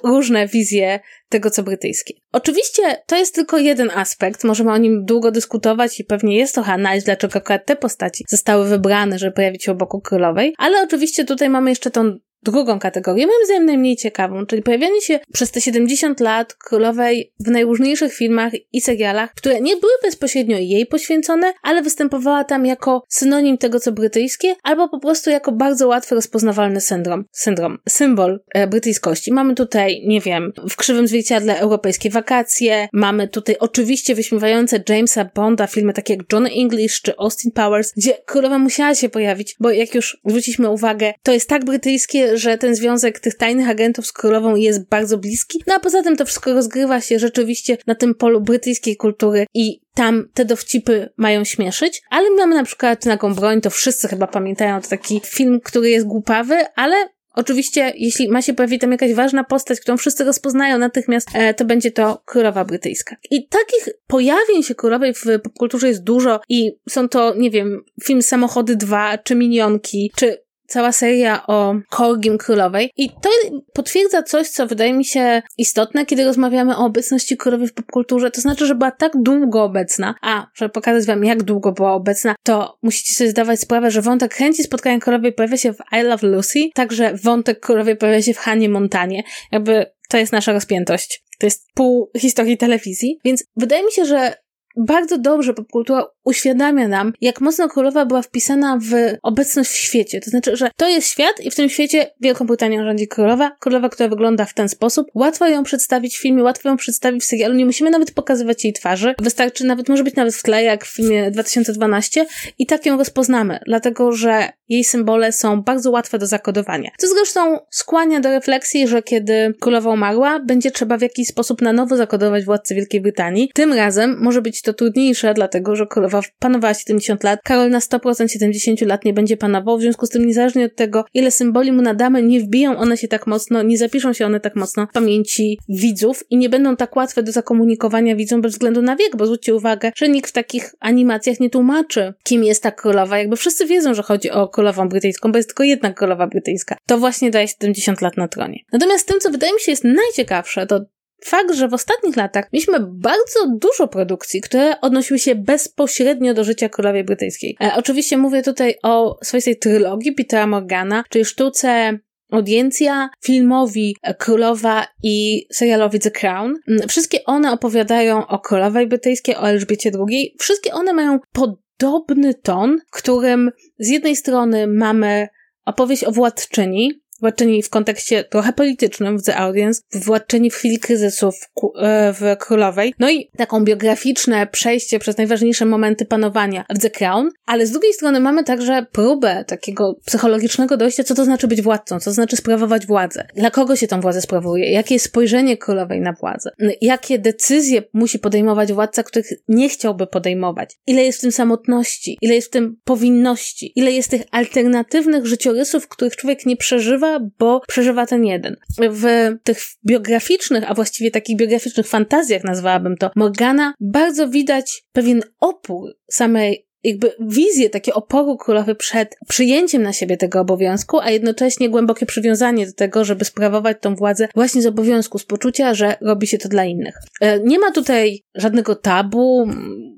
różne 0.03 0.47
wizje 0.47 0.99
tego, 1.29 1.49
co 1.49 1.63
brytyjskie. 1.63 2.13
Oczywiście 2.31 2.81
to 3.05 3.15
jest 3.17 3.35
tylko 3.35 3.57
jeden 3.57 3.91
aspekt, 3.95 4.43
możemy 4.43 4.71
o 4.71 4.77
nim 4.77 5.05
długo 5.05 5.31
dyskutować 5.31 5.99
i 5.99 6.03
pewnie 6.03 6.37
jest 6.37 6.53
trochę 6.53 6.73
analiz, 6.73 7.03
dlaczego 7.03 7.35
akurat 7.35 7.65
te 7.65 7.75
postaci 7.75 8.25
zostały 8.29 8.67
wybrane, 8.67 9.19
żeby 9.19 9.31
pojawić 9.31 9.63
się 9.63 9.71
obok 9.71 10.07
królowej, 10.07 10.53
ale 10.57 10.81
oczywiście 10.83 11.25
tutaj 11.25 11.49
mamy 11.49 11.69
jeszcze 11.69 11.91
tą 11.91 12.17
drugą 12.43 12.79
kategorię, 12.79 13.27
moim 13.27 13.45
zdaniem 13.45 13.65
najmniej 13.65 13.95
ciekawą, 13.95 14.45
czyli 14.45 14.61
pojawianie 14.61 15.01
się 15.01 15.19
przez 15.33 15.51
te 15.51 15.61
70 15.61 16.19
lat 16.19 16.53
królowej 16.53 17.33
w 17.39 17.49
najróżniejszych 17.49 18.13
filmach 18.13 18.53
i 18.73 18.81
serialach, 18.81 19.33
które 19.33 19.61
nie 19.61 19.77
były 19.77 19.93
bezpośrednio 20.03 20.57
jej 20.57 20.85
poświęcone, 20.85 21.53
ale 21.63 21.81
występowała 21.81 22.43
tam 22.43 22.65
jako 22.65 23.03
synonim 23.09 23.57
tego, 23.57 23.79
co 23.79 23.91
brytyjskie, 23.91 24.55
albo 24.63 24.89
po 24.89 24.99
prostu 24.99 25.29
jako 25.29 25.51
bardzo 25.51 25.87
łatwo 25.87 26.15
rozpoznawalny 26.15 26.81
syndrom, 26.81 27.25
syndrom, 27.31 27.77
symbol 27.89 28.39
e, 28.53 28.67
brytyjskości. 28.67 29.33
Mamy 29.33 29.55
tutaj, 29.55 30.03
nie 30.05 30.21
wiem, 30.21 30.53
w 30.69 30.75
krzywym 30.75 31.07
zwierciadle 31.07 31.59
europejskie 31.59 32.09
wakacje, 32.09 32.87
mamy 32.93 33.27
tutaj 33.27 33.55
oczywiście 33.59 34.15
wyśmiewające 34.15 34.83
Jamesa 34.89 35.25
Bonda, 35.35 35.67
filmy 35.67 35.93
takie 35.93 36.13
jak 36.13 36.33
John 36.33 36.45
English 36.45 37.01
czy 37.01 37.17
Austin 37.17 37.51
Powers, 37.51 37.93
gdzie 37.97 38.13
królowa 38.25 38.57
musiała 38.57 38.95
się 38.95 39.09
pojawić, 39.09 39.55
bo 39.59 39.71
jak 39.71 39.95
już 39.95 40.17
zwróciliśmy 40.25 40.69
uwagę, 40.69 41.13
to 41.23 41.31
jest 41.31 41.49
tak 41.49 41.65
brytyjskie, 41.65 42.26
że 42.33 42.57
ten 42.57 42.75
związek 42.75 43.19
tych 43.19 43.37
tajnych 43.37 43.69
agentów 43.69 44.07
z 44.07 44.11
królową 44.11 44.55
jest 44.55 44.89
bardzo 44.89 45.17
bliski. 45.17 45.63
No 45.67 45.73
a 45.75 45.79
poza 45.79 46.03
tym 46.03 46.17
to 46.17 46.25
wszystko 46.25 46.53
rozgrywa 46.53 47.01
się 47.01 47.19
rzeczywiście 47.19 47.77
na 47.87 47.95
tym 47.95 48.15
polu 48.15 48.41
brytyjskiej 48.41 48.95
kultury 48.95 49.45
i 49.53 49.81
tam 49.93 50.29
te 50.33 50.45
dowcipy 50.45 51.09
mają 51.17 51.43
śmieszyć, 51.43 52.01
ale 52.09 52.29
mamy 52.31 52.55
na 52.55 52.63
przykład 52.63 53.05
Nagą 53.05 53.35
Broń, 53.35 53.61
to 53.61 53.69
wszyscy 53.69 54.07
chyba 54.07 54.27
pamiętają, 54.27 54.81
to 54.81 54.87
taki 54.87 55.21
film, 55.25 55.59
który 55.63 55.89
jest 55.89 56.05
głupawy, 56.05 56.55
ale 56.75 56.95
Oczywiście, 57.37 57.93
jeśli 57.97 58.29
ma 58.29 58.41
się 58.41 58.53
pojawić 58.53 58.81
tam 58.81 58.91
jakaś 58.91 59.13
ważna 59.13 59.43
postać, 59.43 59.79
którą 59.79 59.97
wszyscy 59.97 60.23
rozpoznają 60.23 60.77
natychmiast, 60.77 61.29
e, 61.33 61.53
to 61.53 61.65
będzie 61.65 61.91
to 61.91 62.21
królowa 62.25 62.65
brytyjska. 62.65 63.15
I 63.31 63.47
takich 63.47 63.89
pojawień 64.07 64.63
się 64.63 64.75
królowej 64.75 65.13
w 65.13 65.23
popkulturze 65.43 65.87
jest 65.87 66.03
dużo 66.03 66.39
i 66.49 66.71
są 66.89 67.09
to, 67.09 67.35
nie 67.35 67.51
wiem, 67.51 67.83
film 68.03 68.21
Samochody 68.21 68.75
2, 68.75 69.17
czy 69.17 69.35
Minionki, 69.35 70.11
czy 70.15 70.46
cała 70.67 70.91
seria 70.91 71.47
o 71.47 71.75
Korgim 71.89 72.37
Królowej 72.37 72.91
i 72.97 73.09
to 73.09 73.29
potwierdza 73.73 74.23
coś, 74.23 74.49
co 74.49 74.67
wydaje 74.67 74.93
mi 74.93 75.05
się 75.05 75.41
istotne, 75.57 76.05
kiedy 76.05 76.25
rozmawiamy 76.25 76.77
o 76.77 76.85
obecności 76.85 77.37
królowej 77.37 77.67
w 77.67 77.73
popkulturze, 77.73 78.31
to 78.31 78.41
znaczy, 78.41 78.65
że 78.65 78.75
była 78.75 78.91
tak 78.91 79.11
długo 79.15 79.63
obecna, 79.63 80.15
a 80.21 80.47
żeby 80.55 80.69
pokazać 80.69 81.05
wam, 81.05 81.25
jak 81.25 81.43
długo 81.43 81.71
była 81.71 81.93
obecna, 81.93 82.35
to 82.43 82.77
musicie 82.81 83.13
sobie 83.13 83.29
zdawać 83.29 83.59
sprawę, 83.59 83.91
że 83.91 84.01
wątek 84.01 84.33
chęci 84.33 84.63
spotkania 84.63 84.99
królowej 84.99 85.33
pojawia 85.33 85.57
się 85.57 85.73
w 85.73 85.77
I 85.91 86.03
Love 86.03 86.27
Lucy, 86.27 86.59
także 86.73 87.13
wątek 87.23 87.59
królowej 87.59 87.97
pojawia 87.97 88.21
się 88.21 88.33
w 88.33 88.37
Hanie 88.37 88.69
Montanie. 88.69 89.23
Jakby 89.51 89.85
to 90.09 90.17
jest 90.17 90.31
nasza 90.31 90.51
rozpiętość. 90.51 91.23
To 91.39 91.45
jest 91.45 91.67
pół 91.73 92.11
historii 92.17 92.57
telewizji, 92.57 93.19
więc 93.25 93.43
wydaje 93.55 93.85
mi 93.85 93.91
się, 93.91 94.05
że 94.05 94.33
bardzo 94.77 95.17
dobrze 95.17 95.53
popkultura 95.53 96.05
uświadamia 96.23 96.87
nam, 96.87 97.13
jak 97.21 97.41
mocno 97.41 97.69
królowa 97.69 98.05
była 98.05 98.21
wpisana 98.21 98.79
w 98.81 99.17
obecność 99.23 99.71
w 99.71 99.75
świecie. 99.75 100.19
To 100.19 100.29
znaczy, 100.29 100.55
że 100.55 100.69
to 100.75 100.89
jest 100.89 101.07
świat 101.07 101.39
i 101.39 101.51
w 101.51 101.55
tym 101.55 101.69
świecie 101.69 102.11
Wielką 102.21 102.47
Brytanią 102.47 102.83
rządzi 102.83 103.07
królowa, 103.07 103.51
królowa, 103.59 103.89
która 103.89 104.09
wygląda 104.09 104.45
w 104.45 104.53
ten 104.53 104.69
sposób. 104.69 105.07
Łatwo 105.13 105.47
ją 105.47 105.63
przedstawić 105.63 106.17
w 106.17 106.21
filmie, 106.21 106.43
łatwo 106.43 106.69
ją 106.69 106.77
przedstawić 106.77 107.23
w 107.23 107.25
serialu, 107.25 107.55
nie 107.55 107.65
musimy 107.65 107.89
nawet 107.89 108.11
pokazywać 108.11 108.63
jej 108.63 108.73
twarzy. 108.73 109.15
Wystarczy 109.19 109.65
nawet, 109.65 109.89
może 109.89 110.03
być 110.03 110.15
nawet 110.15 110.35
w 110.35 110.43
tle, 110.43 110.63
jak 110.63 110.85
w 110.85 110.95
filmie 110.95 111.31
2012 111.31 112.25
i 112.59 112.65
tak 112.65 112.85
ją 112.85 112.97
rozpoznamy, 112.97 113.59
dlatego, 113.65 114.11
że 114.11 114.49
jej 114.69 114.83
symbole 114.83 115.31
są 115.31 115.61
bardzo 115.61 115.91
łatwe 115.91 116.19
do 116.19 116.27
zakodowania. 116.27 116.91
Co 116.97 117.07
zresztą 117.07 117.59
skłania 117.71 118.19
do 118.19 118.29
refleksji, 118.29 118.87
że 118.87 119.03
kiedy 119.03 119.53
królowa 119.59 119.89
umarła, 119.89 120.39
będzie 120.39 120.71
trzeba 120.71 120.97
w 120.97 121.01
jakiś 121.01 121.27
sposób 121.27 121.61
na 121.61 121.73
nowo 121.73 121.97
zakodować 121.97 122.45
władcę 122.45 122.75
Wielkiej 122.75 123.01
Brytanii. 123.01 123.51
Tym 123.53 123.73
razem 123.73 124.17
może 124.19 124.41
być 124.41 124.61
to 124.67 124.73
trudniejsze, 124.73 125.33
dlatego 125.33 125.75
że 125.75 125.87
królowa 125.87 126.21
panowała 126.39 126.73
70 126.73 127.23
lat, 127.23 127.39
Karol 127.43 127.69
na 127.69 127.79
100% 127.79 128.27
70 128.27 128.81
lat 128.81 129.05
nie 129.05 129.13
będzie 129.13 129.37
panował, 129.37 129.77
w 129.77 129.81
związku 129.81 130.05
z 130.05 130.09
tym 130.09 130.25
niezależnie 130.25 130.65
od 130.65 130.75
tego, 130.75 131.05
ile 131.13 131.31
symboli 131.31 131.71
mu 131.71 131.81
nadamy, 131.81 132.23
nie 132.23 132.39
wbiją 132.39 132.77
one 132.77 132.97
się 132.97 133.07
tak 133.07 133.27
mocno, 133.27 133.63
nie 133.63 133.77
zapiszą 133.77 134.13
się 134.13 134.25
one 134.25 134.39
tak 134.39 134.55
mocno 134.55 134.87
w 134.87 134.93
pamięci 134.93 135.59
widzów 135.69 136.23
i 136.29 136.37
nie 136.37 136.49
będą 136.49 136.75
tak 136.75 136.95
łatwe 136.95 137.23
do 137.23 137.31
zakomunikowania 137.31 138.15
widzom 138.15 138.41
bez 138.41 138.51
względu 138.51 138.81
na 138.81 138.95
wiek, 138.95 139.15
bo 139.15 139.25
zwróćcie 139.25 139.55
uwagę, 139.55 139.91
że 139.95 140.09
nikt 140.09 140.29
w 140.29 140.33
takich 140.33 140.75
animacjach 140.79 141.39
nie 141.39 141.49
tłumaczy, 141.49 142.13
kim 142.23 142.43
jest 142.43 142.63
ta 142.63 142.71
królowa. 142.71 143.17
Jakby 143.17 143.35
wszyscy 143.35 143.65
wiedzą, 143.65 143.93
że 143.93 144.03
chodzi 144.03 144.31
o 144.31 144.47
królową 144.47 144.89
brytyjską, 144.89 145.31
bo 145.31 145.37
jest 145.37 145.49
tylko 145.49 145.63
jedna 145.63 145.93
królowa 145.93 146.27
brytyjska. 146.27 146.75
To 146.85 146.97
właśnie 146.97 147.31
daje 147.31 147.47
70 147.47 148.01
lat 148.01 148.17
na 148.17 148.27
tronie. 148.27 148.59
Natomiast 148.71 149.07
tym, 149.07 149.19
co 149.19 149.31
wydaje 149.31 149.53
mi 149.53 149.59
się 149.59 149.71
jest 149.71 149.83
najciekawsze, 149.83 150.67
to 150.67 150.79
fakt, 151.21 151.53
że 151.53 151.67
w 151.67 151.73
ostatnich 151.73 152.15
latach 152.15 152.45
mieliśmy 152.53 152.79
bardzo 152.79 153.39
dużo 153.61 153.87
produkcji, 153.87 154.41
które 154.41 154.81
odnosiły 154.81 155.19
się 155.19 155.35
bezpośrednio 155.35 156.33
do 156.33 156.43
życia 156.43 156.69
królowej 156.69 157.03
brytyjskiej. 157.03 157.57
E, 157.61 157.71
oczywiście 157.75 158.17
mówię 158.17 158.43
tutaj 158.43 158.75
o 158.83 159.17
swojej 159.23 159.59
trylogii 159.59 160.11
Petera 160.11 160.47
Morgana, 160.47 161.03
czyli 161.09 161.25
sztuce 161.25 161.99
Audiencja, 162.31 163.09
filmowi 163.23 163.95
Królowa 164.17 164.87
i 165.03 165.47
serialowi 165.51 165.99
The 165.99 166.11
Crown. 166.11 166.55
Mm, 166.67 166.87
wszystkie 166.89 167.23
one 167.25 167.51
opowiadają 167.51 168.27
o 168.27 168.39
królowej 168.39 168.87
brytyjskiej, 168.87 169.35
o 169.35 169.49
Elżbiecie 169.49 169.91
II. 170.09 170.35
Wszystkie 170.39 170.73
one 170.73 170.93
mają 170.93 171.19
podobny 171.31 172.33
ton, 172.33 172.79
w 172.87 172.97
którym 172.97 173.51
z 173.79 173.89
jednej 173.89 174.15
strony 174.15 174.67
mamy 174.67 175.27
opowieść 175.65 176.03
o 176.03 176.11
władczyni, 176.11 177.01
władczyni 177.21 177.63
w 177.63 177.69
kontekście 177.69 178.23
trochę 178.23 178.53
politycznym 178.53 179.17
w 179.17 179.23
The 179.23 179.37
Audience, 179.37 179.81
władczyni 179.93 180.51
w 180.51 180.55
chwili 180.55 180.79
kryzysu 180.79 181.31
w, 181.31 181.45
e, 181.79 182.13
w 182.13 182.37
Królowej, 182.39 182.93
no 182.99 183.09
i 183.09 183.29
taką 183.37 183.63
biograficzne 183.63 184.47
przejście 184.47 184.99
przez 184.99 185.17
najważniejsze 185.17 185.65
momenty 185.65 186.05
panowania 186.05 186.65
w 186.69 186.79
The 186.79 186.89
Crown, 186.89 187.29
ale 187.45 187.65
z 187.65 187.71
drugiej 187.71 187.93
strony 187.93 188.19
mamy 188.19 188.43
także 188.43 188.85
próbę 188.91 189.45
takiego 189.47 189.95
psychologicznego 190.05 190.77
dojścia, 190.77 191.03
co 191.03 191.15
to 191.15 191.25
znaczy 191.25 191.47
być 191.47 191.61
władcą, 191.61 191.99
co 191.99 192.05
to 192.05 192.11
znaczy 192.11 192.35
sprawować 192.35 192.85
władzę, 192.85 193.27
dla 193.35 193.51
kogo 193.51 193.75
się 193.75 193.87
tą 193.87 194.01
władzę 194.01 194.21
sprawuje, 194.21 194.71
jakie 194.71 194.95
jest 194.95 195.05
spojrzenie 195.05 195.57
królowej 195.57 196.01
na 196.01 196.13
władzę, 196.13 196.49
jakie 196.81 197.19
decyzje 197.19 197.83
musi 197.93 198.19
podejmować 198.19 198.73
władca, 198.73 199.03
których 199.03 199.27
nie 199.47 199.69
chciałby 199.69 200.07
podejmować, 200.07 200.75
ile 200.87 201.03
jest 201.03 201.17
w 201.17 201.21
tym 201.21 201.31
samotności, 201.31 202.17
ile 202.21 202.35
jest 202.35 202.47
w 202.47 202.51
tym 202.51 202.77
powinności, 202.83 203.71
ile 203.75 203.91
jest 203.91 204.11
tych 204.11 204.21
alternatywnych 204.31 205.25
życiorysów, 205.25 205.87
których 205.87 206.15
człowiek 206.15 206.45
nie 206.45 206.57
przeżywa, 206.57 207.06
bo 207.39 207.61
przeżywa 207.67 208.05
ten 208.05 208.25
jeden. 208.25 208.55
W 208.79 209.35
tych 209.43 209.59
biograficznych, 209.87 210.71
a 210.71 210.73
właściwie 210.73 211.11
takich 211.11 211.37
biograficznych 211.37 211.87
fantazjach 211.87 212.43
nazwałabym 212.43 212.97
to, 212.97 213.11
Morgana 213.15 213.73
bardzo 213.79 214.29
widać 214.29 214.83
pewien 214.91 215.21
opór 215.39 215.93
samej 216.11 216.66
jakby 216.83 217.11
wizję, 217.19 217.69
takie 217.69 217.93
oporu 217.93 218.37
królowy 218.37 218.75
przed 218.75 219.15
przyjęciem 219.27 219.83
na 219.83 219.93
siebie 219.93 220.17
tego 220.17 220.41
obowiązku, 220.41 220.99
a 220.99 221.09
jednocześnie 221.09 221.69
głębokie 221.69 222.05
przywiązanie 222.05 222.65
do 222.65 222.73
tego, 222.73 223.05
żeby 223.05 223.25
sprawować 223.25 223.77
tą 223.81 223.95
władzę 223.95 224.27
właśnie 224.35 224.61
z 224.61 224.65
obowiązku, 224.65 225.19
z 225.19 225.25
poczucia, 225.25 225.73
że 225.73 225.95
robi 226.01 226.27
się 226.27 226.37
to 226.37 226.49
dla 226.49 226.65
innych. 226.65 226.95
E, 227.21 227.39
nie 227.39 227.59
ma 227.59 227.71
tutaj 227.71 228.23
żadnego 228.35 228.75
tabu. 228.75 229.47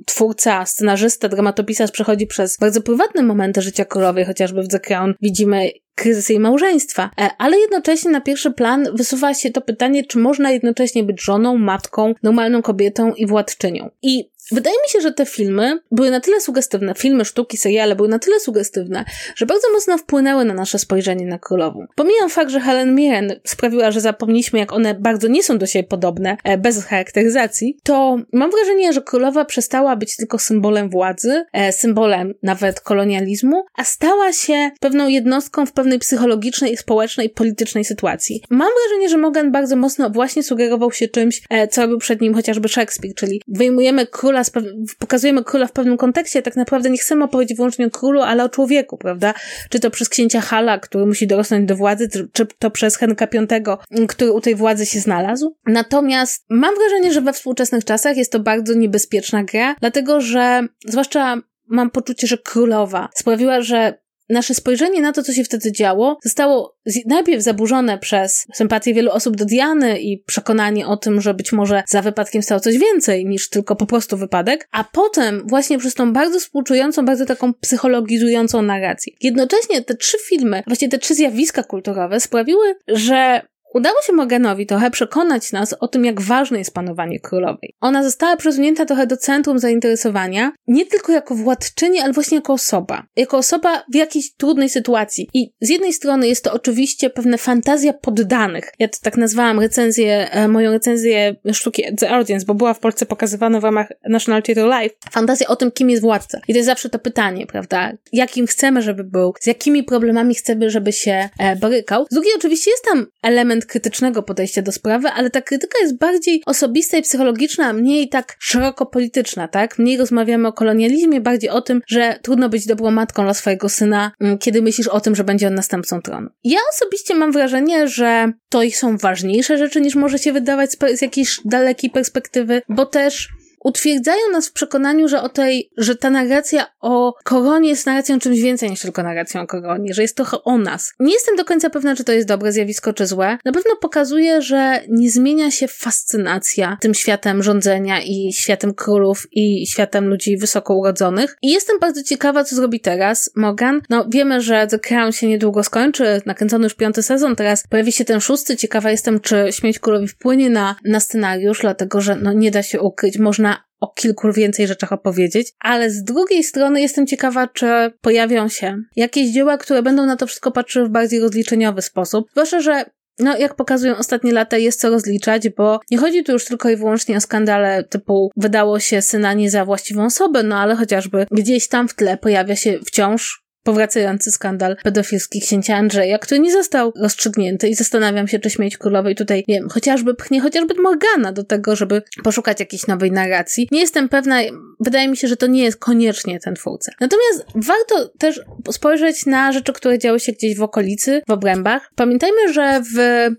Twórca, 0.05 0.65
scenarzysta, 0.65 1.29
dramatopisarz 1.29 1.91
przechodzi 1.91 2.27
przez 2.27 2.57
bardzo 2.57 2.81
prywatne 2.81 3.24
momenty 3.24 3.62
życia 3.62 3.86
królowej, 3.86 4.25
chociażby 4.25 4.63
w 4.63 4.67
The 4.67 4.79
Crown 4.79 5.13
widzimy 5.21 5.69
kryzys 5.95 6.29
jej 6.29 6.39
małżeństwa, 6.39 7.09
e, 7.21 7.29
ale 7.38 7.57
jednocześnie 7.57 8.12
na 8.12 8.21
pierwszy 8.21 8.51
plan 8.51 8.88
wysuwa 8.93 9.33
się 9.33 9.51
to 9.51 9.62
pytanie, 9.62 10.03
czy 10.03 10.17
można 10.17 10.51
jednocześnie 10.51 11.03
być 11.03 11.24
żoną, 11.24 11.57
matką, 11.57 12.13
normalną 12.24 12.62
kobietą 12.62 13.13
i 13.13 13.27
władczynią. 13.27 13.89
I 14.01 14.29
Wydaje 14.51 14.75
mi 14.75 14.89
się, 14.89 15.01
że 15.01 15.12
te 15.12 15.25
filmy 15.25 15.79
były 15.91 16.12
na 16.12 16.20
tyle 16.20 16.41
sugestywne, 16.41 16.94
filmy, 16.98 17.25
sztuki, 17.25 17.58
seriale 17.58 17.96
były 17.96 18.10
na 18.10 18.20
tyle 18.20 18.39
sugestywne, 18.39 19.06
że 19.36 19.46
bardzo 19.46 19.72
mocno 19.74 19.98
wpłynęły 19.98 20.46
na 20.46 20.53
nasze 20.53 20.79
spojrzenie 20.79 21.25
na 21.25 21.39
królową. 21.39 21.86
Pomijam 21.96 22.29
fakt, 22.29 22.51
że 22.51 22.60
Helen 22.60 22.96
Mirren 22.96 23.34
sprawiła, 23.46 23.91
że 23.91 24.01
zapomnieliśmy, 24.01 24.60
jak 24.60 24.74
one 24.74 24.94
bardzo 24.94 25.27
nie 25.27 25.44
są 25.44 25.58
do 25.58 25.65
siebie 25.65 25.88
podobne, 25.88 26.38
e, 26.44 26.58
bez 26.58 26.86
charakteryzacji, 26.86 27.77
to 27.84 28.18
mam 28.34 28.51
wrażenie, 28.51 28.94
że 28.94 29.01
królowa 29.01 29.46
przestała 29.46 29.96
być 29.96 30.15
tylko 30.15 30.39
symbolem 30.39 30.89
władzy, 30.89 31.46
e, 31.53 31.72
symbolem 31.72 32.34
nawet 32.44 32.79
kolonializmu, 32.79 33.65
a 33.77 33.84
stała 33.84 34.34
się 34.34 34.70
pewną 34.79 35.08
jednostką 35.08 35.65
w 35.65 35.72
pewnej 35.72 36.00
psychologicznej, 36.00 36.77
społecznej, 36.77 37.29
politycznej 37.29 37.86
sytuacji. 37.86 38.44
Mam 38.50 38.70
wrażenie, 38.82 39.10
że 39.10 39.18
Morgan 39.18 39.51
bardzo 39.51 39.75
mocno 39.75 40.10
właśnie 40.10 40.44
sugerował 40.44 40.91
się 40.91 41.08
czymś, 41.08 41.41
e, 41.50 41.68
co 41.68 41.82
robił 41.82 41.98
przed 41.98 42.22
nim 42.22 42.34
chociażby 42.34 42.70
Shakespeare, 42.70 43.13
czyli 43.15 43.41
wyjmujemy 43.48 44.08
króla 44.08 44.38
króla, 44.43 44.67
pokazujemy 45.00 45.43
króla 45.43 45.67
w 45.67 45.72
pewnym 45.72 45.98
kontekście, 45.98 46.41
tak 46.41 46.55
naprawdę 46.55 46.89
nie 46.89 46.98
chcemy 46.98 47.24
opowiedzieć 47.24 47.58
wyłącznie 47.58 47.88
o 47.88 47.89
królu, 47.89 48.22
ale 48.22 48.43
o 48.43 48.50
człowieku, 48.50 48.98
prawda? 48.98 49.34
Czy 49.69 49.79
to 49.79 49.91
przez 49.91 50.10
księcia 50.10 50.41
Hala, 50.41 50.79
który 50.79 51.05
musi 51.05 51.27
dorosnąć 51.27 51.67
do 51.67 51.75
władzy, 51.75 52.10
czy 52.34 52.46
to 52.60 52.72
przez 52.72 52.98
Henryka 52.98 53.27
V, 53.31 53.77
który 54.08 54.31
u 54.31 54.41
tej 54.41 54.55
władzy 54.55 54.86
się 54.86 55.00
znalazł. 55.00 55.55
Natomiast 55.65 56.46
mam 56.50 56.75
wrażenie, 56.75 57.13
że 57.13 57.22
we 57.22 57.34
współczesnych 57.34 57.86
czasach 57.86 58.17
jest 58.17 58.31
to 58.31 58.39
bardzo 58.39 58.74
niebezpieczna 58.74 59.43
gra, 59.43 59.75
dlatego 59.79 60.22
że 60.22 60.67
zwłaszcza 60.86 61.38
mam 61.67 61.89
poczucie, 61.89 62.27
że 62.27 62.38
królowa 62.38 63.10
sprawiła, 63.15 63.62
że 63.62 64.00
nasze 64.29 64.53
spojrzenie 64.53 65.01
na 65.01 65.12
to, 65.12 65.24
co 65.24 65.33
się 65.33 65.43
wtedy 65.43 65.71
działo, 65.71 66.17
zostało 66.24 66.77
najpierw 67.05 67.43
zaburzone 67.43 67.98
przez 67.98 68.45
sympatię 68.53 68.93
wielu 68.93 69.12
osób 69.12 69.36
do 69.36 69.45
Diany 69.45 70.00
i 70.00 70.24
przekonanie 70.27 70.88
o 70.88 70.98
tym, 70.98 71.21
że 71.21 71.33
być 71.33 71.51
może 71.51 71.83
za 71.88 72.01
wypadkiem 72.01 72.41
stało 72.41 72.59
coś 72.62 72.77
więcej 72.77 73.25
niż 73.25 73.50
tylko 73.50 73.75
po 73.75 73.86
prostu 73.86 74.17
wypadek, 74.17 74.67
a 74.71 74.83
potem 74.83 75.43
właśnie 75.48 75.77
przez 75.77 75.93
tą 75.93 76.13
bardzo 76.13 76.39
współczującą, 76.39 77.05
bardzo 77.05 77.25
taką 77.25 77.53
psychologizującą 77.53 78.62
narrację. 78.62 79.13
Jednocześnie 79.21 79.81
te 79.81 79.95
trzy 79.95 80.17
filmy, 80.29 80.63
właśnie 80.67 80.89
te 80.89 80.98
trzy 80.98 81.15
zjawiska 81.15 81.63
kulturowe 81.63 82.19
sprawiły, 82.19 82.75
że 82.88 83.41
Udało 83.73 84.01
się 84.01 84.13
Morganowi 84.13 84.65
trochę 84.65 84.91
przekonać 84.91 85.51
nas 85.51 85.75
o 85.79 85.88
tym, 85.88 86.05
jak 86.05 86.21
ważne 86.21 86.57
jest 86.57 86.73
panowanie 86.73 87.19
królowej. 87.19 87.75
Ona 87.81 88.03
została 88.03 88.38
przesunięta 88.38 88.85
trochę 88.85 89.07
do 89.07 89.17
centrum 89.17 89.59
zainteresowania, 89.59 90.51
nie 90.67 90.85
tylko 90.85 91.11
jako 91.11 91.35
władczyni, 91.35 91.99
ale 91.99 92.13
właśnie 92.13 92.35
jako 92.35 92.53
osoba. 92.53 93.03
Jako 93.15 93.38
osoba 93.38 93.83
w 93.91 93.95
jakiejś 93.95 94.33
trudnej 94.33 94.69
sytuacji. 94.69 95.29
I 95.33 95.51
z 95.61 95.69
jednej 95.69 95.93
strony 95.93 96.27
jest 96.27 96.43
to 96.43 96.53
oczywiście 96.53 97.09
pewna 97.09 97.38
fantazja 97.38 97.93
poddanych. 97.93 98.71
Ja 98.79 98.88
to 98.88 98.97
tak 99.01 99.17
nazwałam 99.17 99.59
recenzję, 99.59 100.31
e, 100.31 100.47
moją 100.47 100.71
recenzję 100.71 101.35
sztuki 101.53 101.83
The 101.97 102.09
Audience, 102.09 102.45
bo 102.45 102.53
była 102.53 102.73
w 102.73 102.79
Polsce 102.79 103.05
pokazywana 103.05 103.59
w 103.59 103.63
ramach 103.63 103.88
National 104.09 104.43
Theatre 104.43 104.65
Live. 104.65 104.91
Fantazja 105.11 105.47
o 105.47 105.55
tym, 105.55 105.71
kim 105.71 105.89
jest 105.89 106.01
władca. 106.01 106.39
I 106.47 106.53
to 106.53 106.57
jest 106.57 106.65
zawsze 106.65 106.89
to 106.89 106.99
pytanie, 106.99 107.47
prawda? 107.47 107.91
Jakim 108.13 108.47
chcemy, 108.47 108.81
żeby 108.81 109.03
był, 109.03 109.33
z 109.39 109.47
jakimi 109.47 109.83
problemami 109.83 110.35
chcemy, 110.35 110.69
żeby 110.69 110.93
się 110.93 111.29
e, 111.39 111.55
borykał. 111.55 112.05
Z 112.09 112.13
drugiej 112.13 112.33
oczywiście 112.38 112.71
jest 112.71 112.83
tam 112.83 113.07
element 113.23 113.59
element 113.60 113.66
krytycznego 113.66 114.24
podejścia 114.24 114.62
do 114.62 114.72
sprawy, 114.72 115.08
ale 115.08 115.30
ta 115.30 115.42
krytyka 115.42 115.80
jest 115.82 115.98
bardziej 115.98 116.42
osobista 116.46 116.98
i 116.98 117.01
psychologiczna, 117.01 117.66
a 117.66 117.74
mniej 117.74 118.10
tak 118.10 118.36
szeroko 118.39 118.86
polityczna, 118.86 119.48
tak? 119.48 119.80
Mniej 119.80 119.98
rozmawiamy 119.98 120.48
o 120.48 120.54
kolonializmie, 120.54 121.22
bardziej 121.22 121.50
o 121.50 121.62
tym, 121.62 121.82
że 121.88 122.20
trudno 122.22 122.50
być 122.50 122.66
dobrą 122.66 122.92
matką 122.92 123.24
dla 123.24 123.34
swojego 123.34 123.70
syna, 123.70 124.12
mm, 124.20 124.38
kiedy 124.38 124.62
myślisz 124.62 124.88
o 124.88 125.00
tym, 125.00 125.16
że 125.16 125.24
będzie 125.24 125.48
on 125.48 125.56
następcą 125.56 126.01
tronu. 126.01 126.30
Ja 126.44 126.60
osobiście 126.75 127.16
mam 127.16 127.32
wrażenie, 127.32 127.88
że 127.88 128.32
to 128.50 128.62
są 128.74 128.98
ważniejsze 128.98 129.58
rzeczy 129.58 129.82
niż 129.82 129.96
może 129.96 130.20
się 130.20 130.34
wydawać 130.34 130.72
z, 130.72 130.78
z 130.98 131.01
jakiejś 131.01 131.42
dalekiej 131.46 131.89
perspektywy, 131.89 132.62
bo 132.70 132.86
też 132.86 133.30
utwierdzają 133.63 134.30
nas 134.32 134.48
w 134.48 134.54
przekonaniu, 134.54 135.08
że 135.08 135.22
o 135.22 135.30
tej, 135.30 135.72
że 135.78 135.96
ta 135.96 136.10
narracja 136.10 136.66
o 136.82 137.13
koronie 137.24 137.70
jest 137.70 137.86
narracją 137.86 138.20
czymś 138.20 138.42
więcej 138.42 138.70
niż 138.70 138.82
tylko 138.82 139.04
narracją 139.04 139.42
o 139.42 139.48
koronie, 139.48 139.94
że 139.94 140.01
jest 140.01 140.16
trochę 140.16 140.44
o 140.44 140.58
nas. 140.58 140.94
Nie 141.00 141.13
jestem 141.13 141.36
do 141.36 141.46
końca 141.46 141.70
pewna, 141.70 141.96
czy 141.96 142.04
to 142.04 142.12
jest 142.12 142.28
dobre 142.28 142.51
zjawisko, 142.51 142.94
czy 142.94 143.08
złe. 143.08 143.38
Na 143.46 143.51
pewno 143.51 143.75
pokazuje, 143.75 144.42
że 144.42 144.82
nie 144.89 145.12
zmienia 145.12 145.51
się 145.51 145.68
fascynacja 145.68 146.78
tym 146.82 146.94
światem 146.94 147.44
rządzenia 147.44 148.01
i 148.01 148.34
światem 148.34 148.74
królów 148.74 149.28
i 149.32 149.68
światem 149.68 150.08
ludzi 150.08 150.38
wysoko 150.38 150.75
urodzonych. 150.75 151.38
I 151.42 151.51
jestem 151.51 151.80
bardzo 151.80 152.04
ciekawa, 152.04 152.44
co 152.44 152.56
zrobi 152.56 152.80
teraz 152.80 153.32
Morgan. 153.36 153.82
No, 153.89 154.06
wiemy, 154.10 154.42
że 154.42 154.68
The 154.68 154.80
Crown 154.80 155.12
się 155.12 155.28
niedługo 155.28 155.63
skończy, 155.63 156.22
nakręcony 156.25 156.63
już 156.63 156.74
piąty 156.74 157.04
sezon, 157.04 157.36
teraz 157.36 157.63
pojawi 157.70 157.92
się 157.92 158.06
ten 158.06 158.20
szósty. 158.20 158.58
Ciekawa 158.58 158.92
jestem, 158.92 159.20
czy 159.20 159.48
Śmierć 159.51 159.80
Królowi 159.80 160.08
wpłynie 160.08 160.50
na, 160.50 160.75
na 160.86 161.00
scenariusz, 161.00 161.62
dlatego, 161.62 162.01
że 162.01 162.16
no, 162.16 162.34
nie 162.34 162.51
da 162.51 162.63
się 162.63 162.82
ukryć. 162.82 163.18
Można 163.18 163.49
o 163.79 163.88
kilku 163.88 164.33
więcej 164.33 164.67
rzeczach 164.67 164.91
opowiedzieć, 164.91 165.53
ale 165.59 165.89
z 165.89 166.03
drugiej 166.03 166.43
strony 166.43 166.81
jestem 166.81 167.07
ciekawa, 167.07 167.48
czy 167.48 167.67
pojawią 168.01 168.50
się 168.50 168.77
jakieś 168.95 169.31
dzieła, 169.31 169.57
które 169.57 169.83
będą 169.83 170.05
na 170.05 170.15
to 170.15 170.27
wszystko 170.27 170.51
patrzyły 170.51 170.88
w 170.88 170.91
bardziej 170.91 171.19
rozliczeniowy 171.19 171.81
sposób. 171.81 172.25
Zwłaszcza, 172.31 172.62
że 172.62 172.86
no, 173.19 173.38
jak 173.38 173.55
pokazują 173.55 173.98
ostatnie 173.98 174.33
lata, 174.33 174.57
jest 174.57 174.79
co 174.81 174.89
rozliczać, 174.89 175.50
bo 175.50 175.79
nie 175.91 175.98
chodzi 175.98 176.24
tu 176.24 176.31
już 176.31 176.45
tylko 176.45 176.69
i 176.69 176.75
wyłącznie 176.75 177.17
o 177.17 177.21
skandale 177.21 177.83
typu 177.83 178.31
wydało 178.38 178.79
się 178.79 179.01
syna 179.01 179.33
nie 179.33 179.51
za 179.51 179.65
właściwą 179.65 180.05
osobę, 180.05 180.43
no 180.43 180.57
ale 180.57 180.75
chociażby 180.75 181.25
gdzieś 181.31 181.67
tam 181.67 181.88
w 181.88 181.95
tle 181.95 182.17
pojawia 182.17 182.55
się 182.55 182.79
wciąż 182.86 183.38
powracający 183.63 184.32
skandal 184.32 184.78
pedofilski 184.84 185.42
księcia 185.42 185.75
Andrzeja, 185.75 186.20
który 186.20 186.39
nie 186.39 186.51
został 186.51 186.94
rozstrzygnięty 187.01 187.68
i 187.68 187.75
zastanawiam 187.75 188.28
się, 188.28 188.39
czy 188.39 188.50
śmieć 188.50 188.78
królowej 188.78 189.16
tutaj, 189.16 189.44
nie 189.48 189.56
wiem, 189.56 189.70
chociażby 189.70 190.16
pchnie 190.16 190.42
chociażby 190.42 190.74
Morgana 190.82 191.32
do 191.32 191.44
tego, 191.44 191.75
żeby 191.75 192.01
poszukać 192.24 192.60
jakiejś 192.60 192.88
nowej 192.88 193.12
narracji. 193.12 193.68
Nie 193.72 193.80
jestem 193.80 194.10
pewna, 194.10 194.39
wydaje 194.80 195.08
mi 195.08 195.18
się, 195.18 195.28
że 195.28 195.38
to 195.38 195.48
nie 195.48 195.63
jest 195.63 195.78
koniecznie 195.78 196.39
ten 196.39 196.56
twórca. 196.56 196.92
Natomiast 197.00 197.46
warto 197.56 198.13
też 198.18 198.42
spojrzeć 198.72 199.25
na 199.25 199.51
rzeczy, 199.51 199.74
które 199.74 200.00
działy 200.00 200.20
się 200.20 200.32
gdzieś 200.32 200.56
w 200.56 200.63
okolicy, 200.63 201.22
w 201.28 201.32
obrębach. 201.32 201.92
Pamiętajmy, 201.96 202.54
że 202.54 202.82
w 202.96 203.30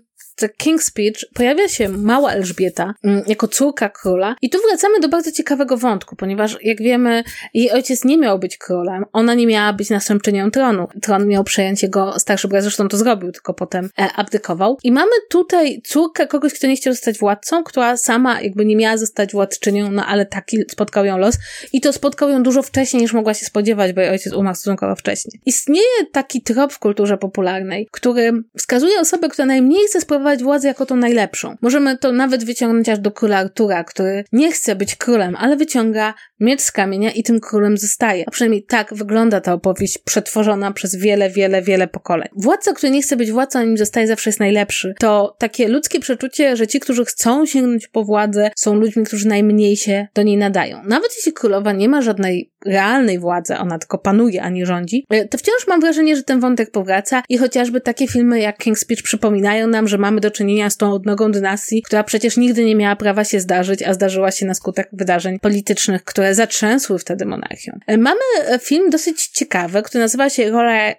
King's 0.63 0.81
Speech 0.81 1.25
pojawia 1.33 1.67
się 1.67 1.89
mała 1.89 2.31
Elżbieta 2.31 2.93
mm, 3.03 3.23
jako 3.27 3.47
córka 3.47 3.89
króla 3.89 4.35
i 4.41 4.49
tu 4.49 4.57
wracamy 4.69 4.99
do 4.99 5.09
bardzo 5.09 5.31
ciekawego 5.31 5.77
wątku, 5.77 6.15
ponieważ 6.15 6.57
jak 6.61 6.81
wiemy, 6.81 7.23
jej 7.53 7.71
ojciec 7.71 8.05
nie 8.05 8.17
miał 8.17 8.39
być 8.39 8.57
królem, 8.57 9.05
ona 9.13 9.33
nie 9.33 9.47
miała 9.47 9.73
być 9.73 9.89
następczynią 9.89 10.51
tronu. 10.51 10.87
Tron 11.01 11.27
miał 11.27 11.43
przejąć 11.43 11.83
jego 11.83 12.19
starszy 12.19 12.47
brat, 12.47 12.63
zresztą 12.63 12.87
to 12.87 12.97
zrobił, 12.97 13.31
tylko 13.31 13.53
potem 13.53 13.89
e, 13.99 14.09
abdykował. 14.15 14.77
I 14.83 14.91
mamy 14.91 15.11
tutaj 15.29 15.81
córkę 15.85 16.27
kogoś, 16.27 16.53
kto 16.53 16.67
nie 16.67 16.75
chciał 16.75 16.93
zostać 16.93 17.17
władcą, 17.17 17.63
która 17.63 17.97
sama 17.97 18.41
jakby 18.41 18.65
nie 18.65 18.75
miała 18.75 18.97
zostać 18.97 19.31
władczynią, 19.31 19.91
no 19.91 20.05
ale 20.05 20.25
taki 20.25 20.57
spotkał 20.69 21.05
ją 21.05 21.17
los 21.17 21.37
i 21.73 21.81
to 21.81 21.93
spotkał 21.93 22.29
ją 22.29 22.43
dużo 22.43 22.61
wcześniej 22.61 23.01
niż 23.01 23.13
mogła 23.13 23.33
się 23.33 23.45
spodziewać, 23.45 23.93
bo 23.93 24.01
jej 24.01 24.09
ojciec 24.09 24.33
umarł 24.33 24.55
stosunkowo 24.55 24.95
wcześnie. 24.95 25.31
Istnieje 25.45 26.05
taki 26.11 26.41
trop 26.41 26.73
w 26.73 26.79
kulturze 26.79 27.17
popularnej, 27.17 27.87
który 27.91 28.31
wskazuje 28.57 28.99
osobę, 28.99 29.29
która 29.29 29.45
najmniej 29.45 29.87
chce 29.87 30.01
sprawować 30.01 30.20
sprawować 30.21 30.43
władzę 30.43 30.67
jako 30.67 30.85
tą 30.85 30.95
najlepszą. 30.95 31.55
Możemy 31.61 31.97
to 31.97 32.11
nawet 32.11 32.43
wyciągnąć 32.43 32.89
aż 32.89 32.99
do 32.99 33.11
króla 33.11 33.37
Artura, 33.37 33.83
który 33.83 34.23
nie 34.31 34.51
chce 34.51 34.75
być 34.75 34.95
królem, 34.95 35.35
ale 35.35 35.57
wyciąga 35.57 36.13
miecz 36.39 36.61
z 36.61 36.71
kamienia 36.71 37.11
i 37.11 37.23
tym 37.23 37.39
królem 37.39 37.77
zostaje. 37.77 38.23
A 38.27 38.31
przynajmniej 38.31 38.63
tak 38.63 38.93
wygląda 38.93 39.41
ta 39.41 39.53
opowieść 39.53 39.97
przetworzona 39.97 40.71
przez 40.71 40.95
wiele, 40.95 41.29
wiele, 41.29 41.61
wiele 41.61 41.87
pokoleń. 41.87 42.27
Władca, 42.35 42.73
który 42.73 42.91
nie 42.91 43.01
chce 43.01 43.15
być 43.15 43.31
władcą, 43.31 43.63
nim 43.63 43.77
zostaje, 43.77 44.07
zawsze 44.07 44.29
jest 44.29 44.39
najlepszy. 44.39 44.93
To 44.99 45.35
takie 45.39 45.67
ludzkie 45.67 45.99
przeczucie, 45.99 46.57
że 46.57 46.67
ci, 46.67 46.79
którzy 46.79 47.05
chcą 47.05 47.45
sięgnąć 47.45 47.87
po 47.87 48.03
władzę, 48.03 48.51
są 48.55 48.75
ludźmi, 48.75 49.03
którzy 49.03 49.27
najmniej 49.27 49.77
się 49.77 50.07
do 50.13 50.23
niej 50.23 50.37
nadają. 50.37 50.83
Nawet 50.83 51.11
jeśli 51.17 51.33
królowa 51.33 51.71
nie 51.71 51.89
ma 51.89 52.01
żadnej 52.01 52.51
realnej 52.65 53.19
władzy, 53.19 53.57
ona 53.57 53.79
tylko 53.79 53.97
panuje, 53.97 54.43
a 54.43 54.49
nie 54.49 54.65
rządzi, 54.65 55.05
e, 55.09 55.27
to 55.27 55.37
wciąż 55.37 55.67
mam 55.67 55.81
wrażenie, 55.81 56.15
że 56.15 56.23
ten 56.23 56.39
wątek 56.39 56.71
powraca 56.71 57.23
i 57.29 57.37
chociażby 57.37 57.81
takie 57.81 58.07
filmy 58.07 58.39
jak 58.39 58.59
King's 58.59 58.75
Speech 58.75 59.03
przypominają 59.03 59.67
nam, 59.67 59.87
że 59.87 59.97
mamy 59.97 60.10
do 60.19 60.31
czynienia 60.31 60.69
z 60.69 60.77
tą 60.77 60.93
odnogą 60.93 61.31
dynastii, 61.31 61.81
która 61.81 62.03
przecież 62.03 62.37
nigdy 62.37 62.65
nie 62.65 62.75
miała 62.75 62.95
prawa 62.95 63.23
się 63.23 63.39
zdarzyć, 63.39 63.83
a 63.83 63.93
zdarzyła 63.93 64.31
się 64.31 64.45
na 64.45 64.53
skutek 64.53 64.89
wydarzeń 64.93 65.39
politycznych, 65.39 66.03
które 66.03 66.35
zatrzęsły 66.35 66.99
wtedy 66.99 67.25
monarchią. 67.25 67.79
E, 67.87 67.97
mamy 67.97 68.19
e, 68.45 68.59
film 68.59 68.89
dosyć 68.89 69.27
ciekawy, 69.27 69.81
który 69.81 70.01
nazywa 70.01 70.29
się 70.29 70.51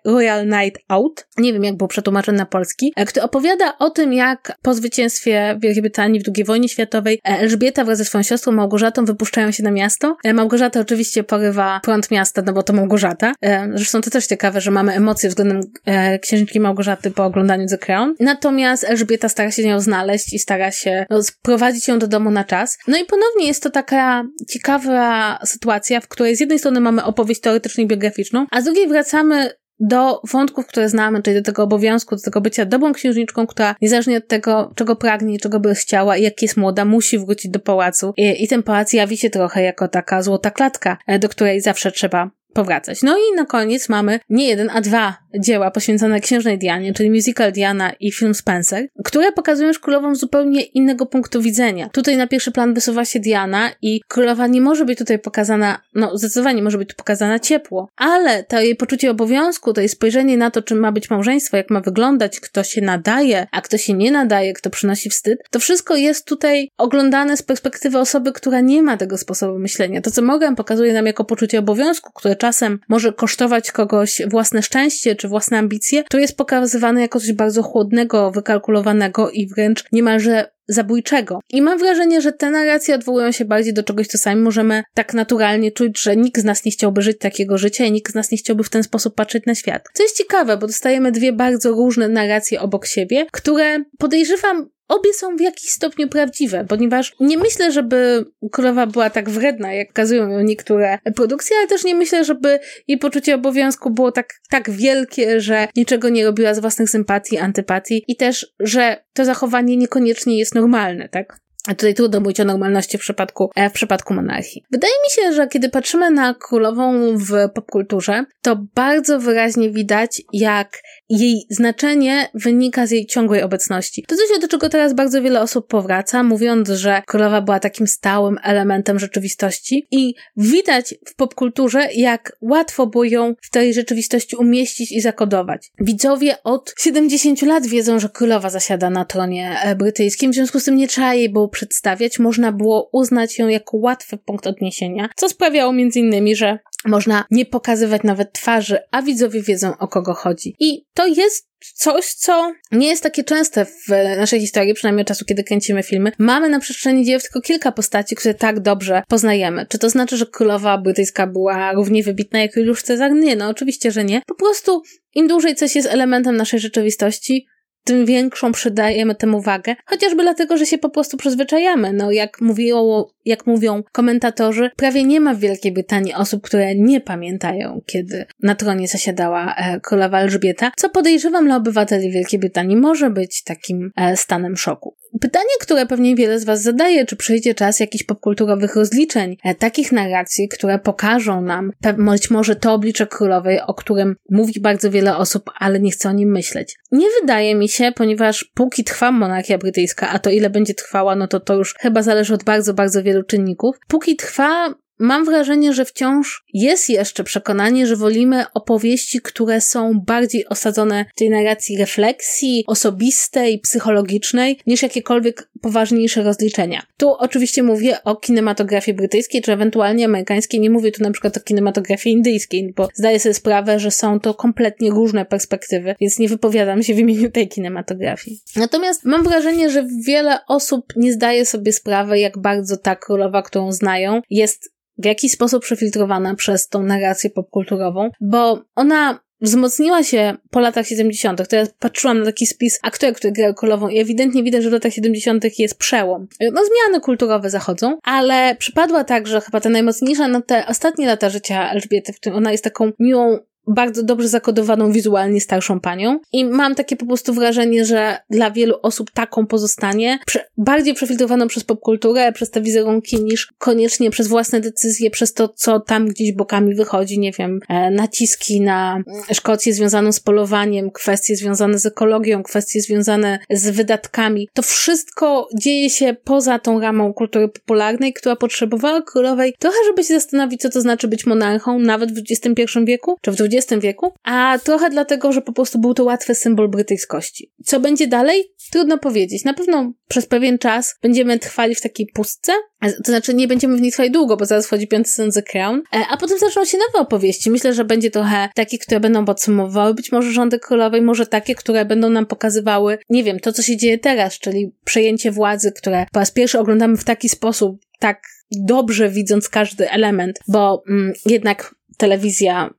Royal 0.05 0.47
Night 0.47 0.83
Out. 0.89 1.27
Nie 1.39 1.53
wiem, 1.53 1.65
jak 1.65 1.77
był 1.77 1.89
przetłumaczony 1.89 2.39
na 2.39 2.47
polski, 2.47 2.93
który 3.07 3.23
opowiada 3.23 3.79
o 3.79 3.91
tym, 3.91 4.13
jak 4.13 4.59
po 4.63 4.75
zwycięstwie 4.75 5.59
Wielkiej 5.61 5.83
Brytanii 5.83 6.21
w 6.21 6.25
II 6.37 6.45
wojnie 6.45 6.69
światowej 6.69 7.21
Elżbieta 7.25 7.85
wraz 7.85 7.99
ze 7.99 8.05
swoją 8.05 8.23
siostrą 8.23 8.53
Małgorzatą 8.53 9.05
wypuszczają 9.05 9.51
się 9.51 9.63
na 9.63 9.71
miasto. 9.71 10.17
Małgorzata 10.35 10.81
oczywiście 10.81 11.25
porywa 11.25 11.81
prąd 11.83 12.11
miasta, 12.11 12.43
no 12.47 12.53
bo 12.53 12.63
to 12.63 12.73
Małgorzata. 12.73 13.33
E, 13.43 13.69
zresztą 13.75 14.01
to 14.01 14.11
też 14.11 14.27
ciekawe, 14.27 14.61
że 14.61 14.71
mamy 14.71 14.93
emocje 14.93 15.29
względem 15.29 15.61
e, 15.87 16.19
księżniczki 16.19 16.61
Małgorzaty 16.61 17.11
po 17.11 17.25
oglądaniu 17.25 17.67
The 17.69 17.79
Crown. 17.79 18.15
Natomiast 18.21 18.85
Elżbieta 18.85 19.02
stara 19.29 19.51
się 19.51 19.63
ją 19.63 19.81
znaleźć 19.81 20.33
i 20.33 20.39
stara 20.39 20.71
się 20.71 21.07
no, 21.11 21.23
sprowadzić 21.23 21.89
ją 21.89 21.99
do 21.99 22.07
domu 22.07 22.31
na 22.31 22.45
czas. 22.45 22.79
No 22.89 22.99
i 22.99 23.05
ponownie 23.05 23.47
jest 23.47 23.63
to 23.63 23.71
taka 23.71 24.25
ciekawa 24.51 25.39
sytuacja, 25.45 26.01
w 26.01 26.09
której 26.09 26.37
z 26.37 26.41
jednej 26.41 26.59
strony 26.59 26.81
mamy 26.81 27.05
opowieść 27.05 27.41
teoretyczną 27.41 27.85
i 27.85 27.87
biograficzną, 27.87 28.47
a 28.51 28.61
z 28.61 28.65
drugiej 28.65 28.89
wracamy 28.89 29.51
do 29.83 30.21
wątków, 30.33 30.67
które 30.67 30.89
znamy, 30.89 31.23
czyli 31.23 31.37
do 31.37 31.43
tego 31.43 31.63
obowiązku, 31.63 32.17
do 32.17 32.23
tego 32.23 32.41
bycia 32.41 32.65
dobrą 32.65 32.93
księżniczką, 32.93 33.47
która 33.47 33.75
niezależnie 33.81 34.17
od 34.17 34.29
tego, 34.29 34.73
czego 34.77 34.97
pragnie, 34.97 35.39
czego 35.39 35.61
by 35.61 35.75
chciała 35.75 36.17
i 36.17 36.23
jak 36.23 36.43
jest 36.43 36.57
młoda, 36.57 36.85
musi 36.85 37.19
wrócić 37.19 37.51
do 37.51 37.61
pałacu. 37.61 38.13
I, 38.17 38.45
i 38.45 38.49
ten 38.49 38.63
pałac 38.63 38.93
jawi 38.93 39.17
się 39.17 39.31
trochę 39.31 39.63
jako 39.63 39.89
taka 39.89 40.23
złota 40.23 40.51
klatka, 40.51 40.99
e, 41.07 41.19
do 41.19 41.29
której 41.29 41.61
zawsze 41.61 41.93
trzeba 41.93 42.31
powracać. 42.55 43.03
No 43.03 43.17
i 43.17 43.37
na 43.37 43.45
koniec 43.45 43.89
mamy 43.89 44.21
nie 44.31 44.49
jeden, 44.49 44.71
a 44.71 44.81
dwa 44.81 45.23
dzieła 45.39 45.71
poświęcone 45.71 46.21
księżnej 46.21 46.59
Dianie, 46.59 46.93
czyli 46.93 47.11
musical 47.11 47.53
Diana 47.53 47.93
i 48.01 48.13
film 48.13 48.35
Spencer, 48.35 48.87
które 49.05 49.33
pokazują 49.33 49.71
królową 49.83 50.15
z 50.15 50.21
zupełnie 50.21 50.63
innego 50.63 51.07
punktu 51.07 51.43
widzenia. 51.43 51.89
Tutaj 51.93 52.17
na 52.17 52.27
pierwszy 52.27 52.53
plan 52.53 52.75
wysuwa 52.75 53.05
się 53.05 53.21
Diana 53.21 53.71
i 53.83 54.01
królowa 54.09 54.47
nie 54.47 54.61
może 54.61 54.85
być 54.85 54.99
tutaj 54.99 55.19
pokazana, 55.19 55.81
no 55.95 56.19
zdecydowanie 56.19 56.63
może 56.63 56.79
być 56.79 56.89
tu 56.89 56.97
pokazana 56.97 57.39
ciepło, 57.39 57.89
ale 57.97 58.45
to 58.45 58.61
jej 58.61 58.77
poczucie 58.77 59.11
obowiązku, 59.11 59.73
to 59.73 59.81
jej 59.81 59.89
spojrzenie 59.89 60.37
na 60.37 60.51
to, 60.51 60.63
czym 60.63 60.79
ma 60.79 60.93
być 60.93 61.11
małżeństwo, 61.11 61.57
jak 61.57 61.71
ma 61.71 61.81
wyglądać, 61.81 62.41
kto 62.41 62.65
się 62.65 62.81
nadaje, 62.81 63.47
a 63.53 63.61
kto 63.61 63.79
się 63.79 63.95
nie 63.95 64.11
nadaje, 64.11 64.53
kto 64.53 64.71
przynosi 64.71 65.11
wstyd, 65.11 65.39
to 65.51 65.59
wszystko 65.59 65.97
jest 65.97 66.27
tutaj 66.27 66.69
oglądane 66.79 67.37
z 67.37 67.43
perspektywy 67.43 67.99
osoby, 67.99 68.33
która 68.33 68.61
nie 68.61 68.83
ma 68.83 68.97
tego 68.97 69.19
sposobu 69.19 69.59
myślenia. 69.59 70.01
To, 70.01 70.11
co 70.11 70.23
Morgan 70.23 70.57
pokazuje 70.57 70.93
nam 70.93 71.07
jako 71.07 71.25
poczucie 71.25 71.59
obowiązku, 71.59 72.13
które 72.13 72.37
czasem 72.43 72.79
może 72.89 73.13
kosztować 73.13 73.73
kogoś 73.73 74.23
własne 74.27 74.63
szczęście 74.63 75.17
czy 75.17 75.29
własne 75.29 75.59
ambicje, 75.59 76.05
to 76.05 76.19
jest 76.19 76.37
pokazywane 76.37 77.01
jako 77.01 77.21
coś 77.21 77.33
bardzo 77.33 77.63
chłodnego, 77.63 78.31
wykalkulowanego 78.31 79.31
i 79.31 79.47
wręcz 79.47 79.85
niemalże 79.93 80.51
zabójczego. 80.69 81.41
I 81.51 81.63
mam 81.63 81.79
wrażenie, 81.79 82.21
że 82.21 82.33
te 82.33 82.51
narracje 82.51 82.95
odwołują 82.95 83.33
się 83.33 83.45
bardziej 83.45 83.75
do 83.75 83.83
czegoś, 83.83 84.07
co 84.07 84.19
sami 84.19 84.43
możemy 84.43 84.83
tak 84.95 85.15
naturalnie 85.15 85.73
czuć, 85.73 86.03
że 86.03 86.17
nikt 86.17 86.41
z 86.41 86.45
nas 86.45 86.65
nie 86.65 86.73
chciałby 86.73 87.03
żyć 87.03 87.19
takiego 87.19 87.59
życia 87.59 87.85
i 87.85 87.93
nikt 87.93 88.13
z 88.13 88.15
nas 88.15 88.31
nie 88.31 88.39
chciałby 88.39 88.65
w 88.65 88.71
ten 88.71 88.83
sposób 88.83 89.15
patrzeć 89.15 89.47
na 89.47 89.55
świat. 89.55 89.83
Co 89.95 90.03
jest 90.03 90.17
ciekawe, 90.17 90.57
bo 90.57 90.67
dostajemy 90.67 91.13
dwie 91.13 91.33
bardzo 91.33 91.71
różne 91.71 92.09
narracje 92.09 92.61
obok 92.61 92.87
siebie, 92.87 93.27
które 93.33 93.85
podejrzewam 93.99 94.69
obie 94.93 95.15
są 95.15 95.37
w 95.37 95.41
jakiś 95.41 95.71
stopniu 95.71 96.09
prawdziwe, 96.09 96.65
ponieważ 96.69 97.13
nie 97.21 97.39
myślę, 97.39 97.73
żeby 97.73 98.25
królowa 98.53 98.87
była 98.87 99.11
tak 99.11 99.31
wredna, 99.31 99.73
jak 99.73 99.93
kazują 99.93 100.29
ją 100.29 100.41
niektóre 100.41 100.99
produkcje, 101.15 101.57
ale 101.57 101.67
też 101.67 101.85
nie 101.85 101.95
myślę, 101.95 102.25
żeby 102.25 102.59
jej 102.89 102.99
poczucie 102.99 103.35
obowiązku 103.35 103.91
było 103.91 104.13
tak, 104.13 104.35
tak 104.51 104.71
wielkie, 104.71 105.41
że 105.41 105.69
niczego 105.77 106.09
nie 106.09 106.25
robiła 106.25 106.55
z 106.55 106.59
własnych 106.59 106.91
sympatii, 106.91 107.39
antypatii 107.39 108.05
i 108.09 108.17
też, 108.17 108.55
że 108.61 109.05
to 109.13 109.25
zachowanie 109.25 109.77
niekoniecznie 109.77 110.39
jest 110.39 110.52
normalne, 110.55 111.09
tak? 111.09 111.43
A 111.69 111.75
tutaj 111.75 111.95
trudno 111.95 112.21
mówić 112.21 112.41
o 112.41 112.45
normalności 112.45 112.99
w 112.99 113.01
przypadku, 113.01 113.51
e, 113.57 113.71
w 113.71 113.73
przypadku 113.73 114.15
monarchii. 114.15 114.65
Wydaje 114.73 114.93
mi 114.93 115.11
się, 115.11 115.33
że 115.33 115.49
kiedy 115.49 115.69
patrzymy 115.69 116.11
na 116.11 116.35
królową 116.35 117.17
w 117.17 117.31
popkulturze, 117.55 118.25
to 118.43 118.57
bardzo 118.75 119.19
wyraźnie 119.21 119.71
widać, 119.71 120.23
jak 120.33 120.79
jej 121.13 121.47
znaczenie 121.51 122.29
wynika 122.35 122.87
z 122.87 122.91
jej 122.91 123.07
ciągłej 123.07 123.43
obecności. 123.43 124.05
To 124.09 124.17
coś, 124.17 124.41
do 124.41 124.49
czego 124.49 124.69
teraz 124.69 124.95
bardzo 124.95 125.23
wiele 125.23 125.41
osób 125.41 125.67
powraca, 125.67 126.23
mówiąc, 126.23 126.69
że 126.69 127.03
królowa 127.07 127.41
była 127.41 127.61
takim 127.61 127.87
stałym 127.87 128.39
elementem 128.43 128.99
rzeczywistości 128.99 129.87
i 129.91 130.15
widać 130.37 130.95
w 131.07 131.15
popkulturze, 131.15 131.89
jak 131.95 132.37
łatwo 132.41 132.87
było 132.87 133.05
ją 133.05 133.35
w 133.43 133.51
tej 133.51 133.75
rzeczywistości 133.75 134.37
umieścić 134.37 134.93
i 134.93 135.01
zakodować. 135.01 135.71
Widzowie 135.81 136.43
od 136.43 136.75
70 136.79 137.43
lat 137.43 137.67
wiedzą, 137.67 137.99
że 137.99 138.09
królowa 138.09 138.51
zasiada 138.51 138.91
na 138.91 139.05
tronie 139.05 139.57
e, 139.63 139.77
brytyjskim, 139.77 140.33
w 140.33 140.35
związku 140.35 140.61
z 140.61 140.65
tym 140.65 140.77
nie 140.77 140.89
trzeba 140.89 141.15
jej 141.15 141.29
było 141.29 141.49
przedstawiać, 141.49 142.19
można 142.19 142.53
było 142.53 142.89
uznać 142.93 143.39
ją 143.39 143.49
jako 143.49 143.77
łatwy 143.77 144.19
punkt 144.19 144.47
odniesienia, 144.47 145.09
co 145.17 145.29
sprawiało 145.29 145.73
między 145.73 146.01
innymi, 146.01 146.37
że 146.37 146.59
można 146.85 147.25
nie 147.31 147.47
pokazywać 147.47 148.03
nawet 148.03 148.33
twarzy, 148.33 148.79
a 148.91 149.03
widzowie 149.03 149.43
wiedzą 149.43 149.79
o 149.79 149.89
kogo 149.89 150.15
chodzi. 150.15 150.55
I 150.61 150.85
to 150.95 151.07
jest 151.07 151.53
coś, 151.75 152.15
co 152.15 152.53
nie 152.73 152.89
jest 152.89 153.03
takie 153.03 153.25
częste 153.25 153.65
w 153.65 153.89
naszej 154.19 154.41
historii, 154.41 154.75
przynajmniej 154.75 155.03
od 155.03 155.09
czasu, 155.09 155.25
kiedy 155.25 155.45
kręcimy 155.45 155.83
filmy. 155.83 156.13
Mamy 156.19 156.49
na 156.49 156.61
przestrzeni 156.61 157.05
dziejów 157.05 157.23
tylko 157.23 157.41
kilka 157.41 157.73
postaci, 157.73 158.17
które 158.17 158.35
tak 158.35 158.61
dobrze 158.61 159.03
poznajemy. 159.09 159.67
Czy 159.67 159.79
to 159.79 159.91
znaczy, 159.91 160.17
że 160.17 160.27
królowa 160.27 160.79
brytyjska 160.79 161.27
była 161.27 161.73
równie 161.73 162.03
wybitna 162.03 162.41
jak 162.41 162.57
Juliusz 162.57 162.83
Cezar? 162.83 163.13
Nie, 163.13 163.37
no 163.37 163.49
oczywiście, 163.49 163.93
że 163.93 164.05
nie. 164.05 164.23
Po 164.27 164.35
prostu 164.35 164.83
im 165.15 165.29
dłużej 165.29 165.55
coś 165.55 165.77
jest 165.77 165.89
elementem 165.89 166.37
naszej 166.37 166.61
rzeczywistości, 166.61 167.47
tym 167.85 168.07
większą 168.07 168.53
przydajemy 168.53 169.15
temu 169.15 169.41
wagę, 169.41 169.75
chociażby 169.87 170.23
dlatego, 170.23 170.57
że 170.57 170.67
się 170.67 170.79
po 170.79 170.91
prostu 170.91 171.17
przyzwyczajamy. 171.17 171.93
No, 171.93 172.11
jak, 172.11 172.41
mówiło, 172.41 173.13
jak 173.25 173.47
mówią 173.47 173.83
komentatorzy, 173.93 174.71
prawie 174.77 175.05
nie 175.05 175.21
ma 175.21 175.35
w 175.35 175.39
Wielkiej 175.39 175.73
Brytanii 175.73 176.15
osób, 176.15 176.43
które 176.43 176.75
nie 176.75 177.01
pamiętają, 177.01 177.81
kiedy 177.87 178.27
na 178.43 178.55
tronie 178.55 178.89
zasiadała 178.89 179.55
e, 179.55 179.81
królowa 179.81 180.21
Elżbieta, 180.21 180.73
co 180.77 180.91
podejrzewam 180.91 181.45
dla 181.45 181.57
obywateli 181.57 182.11
Wielkiej 182.11 182.41
Brytanii 182.41 182.77
może 182.77 183.11
być 183.11 183.43
takim 183.45 183.91
e, 183.97 184.17
stanem 184.17 184.57
szoku. 184.57 184.97
Pytanie, 185.23 185.55
które 185.61 185.87
pewnie 185.87 186.17
wiele 186.17 186.41
z 186.41 186.45
Was 186.45 186.63
zadaje, 186.63 187.07
czy 187.07 187.17
przyjdzie 187.17 187.55
czas 187.55 187.81
jakichś 187.81 188.05
popkulturowych 188.05 188.77
rozliczeń, 188.77 189.37
e, 189.45 189.55
takich 189.55 189.93
narracji, 189.93 190.49
które 190.49 190.79
pokażą 190.79 191.43
nam 191.43 191.73
być 191.99 192.31
może 192.31 192.57
to 192.57 192.73
oblicze 192.73 193.07
królowej, 193.07 193.61
o 193.67 193.75
którym 193.75 194.17
mówi 194.31 194.61
bardzo 194.61 194.91
wiele 194.91 195.17
osób, 195.17 195.51
ale 195.59 195.81
nie 195.81 195.91
chce 195.91 196.09
o 196.09 196.13
nim 196.13 196.31
myśleć. 196.31 196.79
Nie 196.93 197.07
wydaje 197.21 197.55
mi 197.55 197.69
się, 197.69 197.93
ponieważ 197.97 198.51
póki 198.55 198.85
trwa 198.85 199.13
monarchia 199.13 199.59
brytyjska, 199.59 200.11
a 200.11 200.19
to 200.19 200.31
ile 200.31 200.51
będzie 200.51 200.75
trwała, 200.75 201.17
no 201.17 201.29
to 201.29 201.41
to 201.41 201.55
już 201.55 201.75
chyba 201.75 202.03
zależy 202.03 202.35
od 202.35 202.45
bardzo, 202.45 202.75
bardzo 202.75 203.03
wielu 203.03 203.23
czynników. 203.23 203.77
Póki 203.89 204.17
trwa, 204.17 204.75
mam 205.03 205.25
wrażenie, 205.25 205.73
że 205.73 205.85
wciąż 205.85 206.45
jest 206.55 206.91
jeszcze 206.91 207.25
przekonanie, 207.25 207.87
że 207.87 207.97
wolimy 207.97 208.45
opowieści, 208.55 209.21
które 209.21 209.61
są 209.61 210.01
bardziej 210.01 210.49
osadzone 210.49 211.05
w 211.15 211.19
tej 211.19 211.31
narracji 211.31 211.77
refleksji 211.77 212.65
osobistej, 212.67 213.59
psychologicznej, 213.59 214.59
niż 214.67 214.83
jakiekolwiek 214.83 215.51
poważniejsze 215.61 216.23
rozliczenia. 216.23 216.83
Tu 216.97 217.11
oczywiście 217.11 217.63
mówię 217.63 218.03
o 218.05 218.17
kinematografii 218.17 218.97
brytyjskiej, 218.97 219.43
czy 219.43 219.53
ewentualnie 219.53 220.05
amerykańskiej. 220.05 220.61
Nie 220.61 220.71
mówię 220.71 220.93
tu 220.93 221.03
na 221.03 221.11
przykład 221.11 221.37
o 221.37 221.41
kinematografii 221.41 222.17
indyjskiej, 222.17 222.73
bo 222.77 222.89
zdaję 222.95 223.21
sobie 223.21 223.35
sprawę, 223.35 223.81
że 223.81 223.91
są 223.91 224.21
to 224.21 224.35
kompletnie 224.35 224.91
różne 224.91 225.25
perspektywy, 225.25 225.95
więc 226.01 226.19
nie 226.19 226.29
wypowiadam 226.29 226.83
się 226.83 226.95
w 226.95 226.99
imieniu 226.99 227.31
tej 227.31 227.49
kinematografii. 227.49 228.41
Natomiast 228.57 229.05
mam 229.05 229.23
wrażenie, 229.23 229.71
że 229.71 229.87
wiele 230.07 230.39
osób 230.49 230.85
nie 230.97 231.13
zdaje 231.13 231.47
sobie 231.47 231.73
sprawy, 231.73 232.19
jak 232.19 232.39
bardzo 232.39 232.77
ta 232.77 232.97
królowa, 232.97 233.43
którą 233.43 233.73
znają, 233.73 234.21
jest 234.31 234.73
w 234.99 235.05
jakiś 235.05 235.33
sposób 235.33 235.63
przefiltrowana 235.63 236.35
przez 236.35 236.69
tą 236.69 236.83
narrację 236.83 237.31
popkulturową, 237.31 238.11
bo 238.21 238.65
ona 238.75 239.21
wzmocniła 239.43 240.03
się 240.03 240.35
po 240.51 240.61
latach 240.61 240.87
70. 240.87 241.49
To 241.49 241.57
ja 241.57 241.67
patrzyłam 241.79 242.19
na 242.19 242.25
taki 242.25 242.47
spis 242.47 242.79
aktorów, 242.83 243.17
które 243.17 243.33
grają 243.33 243.55
królową 243.55 243.89
i 243.89 243.99
ewidentnie 243.99 244.43
widać, 244.43 244.63
że 244.63 244.71
w 244.71 244.73
latach 244.73 244.93
70. 244.93 245.59
jest 245.59 245.79
przełom. 245.79 246.27
No 246.41 246.61
zmiany 246.65 247.01
kulturowe 247.01 247.51
zachodzą, 247.51 247.99
ale 248.03 248.57
przypadła 248.59 249.05
tak, 249.05 249.27
że 249.27 249.41
chyba 249.41 249.61
ta 249.61 249.69
najmocniejsza 249.69 250.29
na 250.29 250.41
te 250.41 250.67
ostatnie 250.67 251.07
lata 251.07 251.31
życia 251.31 251.71
Elżbiety, 251.71 252.13
w 252.13 252.17
którym 252.17 252.39
ona 252.39 252.53
jest 252.53 252.65
taką 252.65 252.93
miłą 252.99 253.39
bardzo 253.67 254.03
dobrze 254.03 254.29
zakodowaną 254.29 254.93
wizualnie 254.93 255.41
starszą 255.41 255.81
panią 255.81 256.19
i 256.33 256.45
mam 256.45 256.75
takie 256.75 256.97
po 256.97 257.07
prostu 257.07 257.35
wrażenie, 257.35 257.85
że 257.85 258.17
dla 258.31 258.51
wielu 258.51 258.75
osób 258.83 259.11
taką 259.11 259.47
pozostanie, 259.47 260.19
bardziej 260.57 260.95
przefiltrowaną 260.95 261.49
przez 261.49 261.65
popkulturę, 261.65 262.33
przez 262.33 262.51
te 262.51 262.61
wizerunki 262.61 263.25
niż 263.25 263.53
koniecznie 263.59 264.11
przez 264.11 264.29
własne 264.29 264.61
decyzje, 264.61 265.11
przez 265.11 265.33
to, 265.33 265.49
co 265.49 265.81
tam 265.81 266.09
gdzieś 266.09 266.33
bokami 266.33 266.75
wychodzi, 266.75 267.19
nie 267.19 267.33
wiem, 267.33 267.61
e, 267.69 267.91
naciski 267.91 268.61
na 268.61 269.03
Szkocję 269.33 269.75
związaną 269.75 270.13
z 270.13 270.21
polowaniem, 270.21 270.91
kwestie 270.91 271.37
związane 271.37 271.79
z 271.79 271.87
ekologią, 271.87 272.43
kwestie 272.43 272.81
związane 272.81 273.39
z 273.51 273.71
wydatkami. 273.71 274.49
To 274.55 274.63
wszystko 274.63 275.49
dzieje 275.59 275.91
się 275.91 276.17
poza 276.25 276.59
tą 276.59 276.81
ramą 276.81 277.13
kultury 277.13 277.49
popularnej, 277.49 278.13
która 278.13 278.37
potrzebowała 278.37 279.03
królowej 279.03 279.55
trochę, 279.59 279.77
żeby 279.87 280.05
się 280.05 280.15
zastanowić, 280.15 280.61
co 280.61 280.71
to 280.71 280.81
znaczy 280.81 281.09
być 281.09 281.27
monarchą, 281.27 281.79
nawet 281.79 282.13
w 282.13 282.23
XXI 282.31 282.79
wieku, 282.85 283.17
czy 283.21 283.31
w 283.31 283.41
XX 283.53 283.83
wieku, 283.83 284.13
a 284.23 284.59
trochę 284.65 284.91
dlatego, 284.91 285.33
że 285.33 285.43
po 285.43 285.53
prostu 285.53 285.79
był 285.79 285.95
to 285.95 286.05
łatwy 286.05 286.35
symbol 286.35 286.69
brytyjskości. 286.69 287.53
Co 287.65 287.81
będzie 287.81 288.07
dalej? 288.07 288.45
Trudno 288.73 288.99
powiedzieć. 288.99 289.45
Na 289.45 289.55
pewno 289.55 289.93
przez 290.09 290.27
pewien 290.27 290.59
czas 290.59 290.95
będziemy 291.03 291.39
trwali 291.39 291.75
w 291.75 291.81
takiej 291.81 292.07
pustce, 292.15 292.53
to 292.81 293.05
znaczy 293.05 293.35
nie 293.35 293.49
będziemy 293.49 293.77
w 293.77 293.81
niej 293.81 293.93
trwali 293.93 294.11
długo, 294.11 294.37
bo 294.37 294.45
zaraz 294.45 294.67
wchodzi 294.67 294.89
piąty 294.89 295.11
sezon 295.11 295.33
The 295.33 295.43
Crown, 295.43 295.83
e, 295.93 296.05
a 296.11 296.17
potem 296.17 296.39
zaczną 296.39 296.65
się 296.65 296.79
nowe 296.79 296.99
opowieści. 297.07 297.51
Myślę, 297.51 297.75
że 297.75 297.85
będzie 297.85 298.11
trochę 298.11 298.49
takich, 298.55 298.81
które 298.81 299.01
będą 299.01 299.25
podsumowywały 299.25 299.95
być 299.95 300.13
może 300.13 300.33
rządy 300.33 300.59
królowej, 300.59 301.03
może 301.03 301.27
takie, 301.27 301.55
które 301.55 301.85
będą 301.85 302.11
nam 302.11 302.27
pokazywały, 302.27 302.99
nie 303.11 303.25
wiem, 303.25 303.41
to 303.41 303.53
co 303.53 303.63
się 303.63 303.77
dzieje 303.77 303.99
teraz, 303.99 304.39
czyli 304.39 304.75
przejęcie 304.85 305.31
władzy, 305.31 305.73
które 305.73 306.07
po 306.13 306.21
raz 306.21 306.31
pierwszy 306.31 306.59
oglądamy 306.59 306.97
w 306.97 307.05
taki 307.05 307.29
sposób, 307.29 307.81
tak 307.99 308.23
dobrze 308.51 309.11
widząc 309.11 309.49
każdy 309.49 309.91
element, 309.91 310.39
bo 310.49 310.83
mm, 310.89 311.13
jednak 311.27 311.75
telewizja 311.97 312.71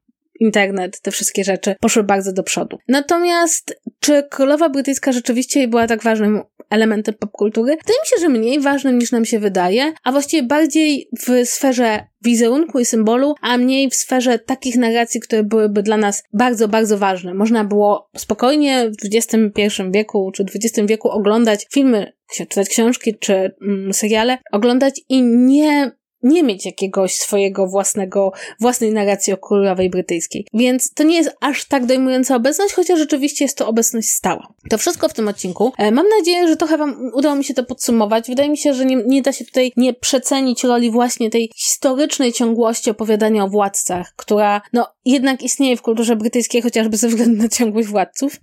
internet, 0.44 1.02
te 1.02 1.12
wszystkie 1.12 1.44
rzeczy 1.44 1.76
poszły 1.80 2.04
bardzo 2.04 2.34
do 2.34 2.44
przodu. 2.44 2.78
Natomiast 2.88 3.80
czy 4.00 4.24
królowa 4.30 4.70
brytyjska 4.70 5.12
rzeczywiście 5.12 5.68
była 5.68 5.88
tak 5.88 6.04
ważnym 6.04 6.42
elementem 6.70 7.16
popkultury? 7.20 7.72
Wydaje 7.72 8.00
mi 8.04 8.08
się, 8.08 8.22
że 8.22 8.30
mniej 8.30 8.60
ważnym 8.60 9.00
niż 9.00 9.12
nam 9.12 9.26
się 9.26 9.40
wydaje, 9.40 9.94
a 10.04 10.12
właściwie 10.12 10.44
bardziej 10.44 11.10
w 11.28 11.46
sferze 11.46 12.08
wizerunku 12.22 12.80
i 12.80 12.86
symbolu, 12.86 13.36
a 13.42 13.58
mniej 13.58 13.90
w 13.90 13.96
sferze 13.96 14.40
takich 14.40 14.78
narracji, 14.78 15.22
które 15.22 15.44
byłyby 15.44 15.84
dla 15.84 15.98
nas 15.98 16.24
bardzo, 16.34 16.68
bardzo 16.68 16.98
ważne. 16.98 17.34
Można 17.34 17.64
było 17.64 18.10
spokojnie 18.18 18.92
w 19.02 19.16
XXI 19.16 19.84
wieku 19.94 20.32
czy 20.36 20.44
XX 20.44 20.88
wieku 20.88 21.10
oglądać 21.10 21.68
filmy, 21.72 22.14
czytać 22.36 22.70
książki 22.70 23.18
czy 23.20 23.56
mm, 23.62 23.94
seriale, 23.94 24.38
oglądać 24.52 25.02
i 25.10 25.22
nie 25.24 25.92
nie 26.24 26.44
mieć 26.44 26.66
jakiegoś 26.66 27.16
swojego 27.16 27.68
własnego, 27.68 28.32
własnej 28.60 28.94
narracji 28.94 29.34
o 29.34 29.38
królowej 29.38 29.90
brytyjskiej. 29.90 30.48
Więc 30.54 30.94
to 30.94 31.04
nie 31.04 31.18
jest 31.18 31.36
aż 31.42 31.66
tak 31.66 31.86
dojmująca 31.86 32.36
obecność, 32.36 32.74
chociaż 32.74 33.00
rzeczywiście 33.00 33.46
jest 33.46 33.58
to 33.58 33.68
obecność 33.68 34.10
stała. 34.10 34.48
To 34.70 34.78
wszystko 34.78 35.10
w 35.10 35.14
tym 35.14 35.28
odcinku. 35.28 35.74
E, 35.78 35.92
mam 35.92 36.06
nadzieję, 36.20 36.48
że 36.48 36.56
trochę 36.56 36.78
wam 36.78 37.12
udało 37.14 37.36
mi 37.36 37.44
się 37.44 37.54
to 37.54 37.64
podsumować. 37.64 38.28
Wydaje 38.28 38.50
mi 38.50 38.58
się, 38.58 38.74
że 38.74 38.86
nie, 38.86 38.96
nie 38.96 39.22
da 39.22 39.32
się 39.32 39.46
tutaj 39.46 39.72
nie 39.78 39.94
przecenić 39.94 40.64
roli 40.64 40.92
właśnie 40.92 41.30
tej 41.30 41.50
historycznej 41.56 42.34
ciągłości 42.34 42.90
opowiadania 42.90 43.44
o 43.44 43.48
władcach, 43.48 44.14
która 44.16 44.62
no 44.74 44.88
jednak 45.06 45.44
istnieje 45.44 45.78
w 45.78 45.82
kulturze 45.82 46.16
brytyjskiej, 46.16 46.62
chociażby 46.62 46.98
ze 46.98 47.08
względu 47.08 47.44
na 47.44 47.50
ciągłość 47.50 47.88
władców. 47.88 48.40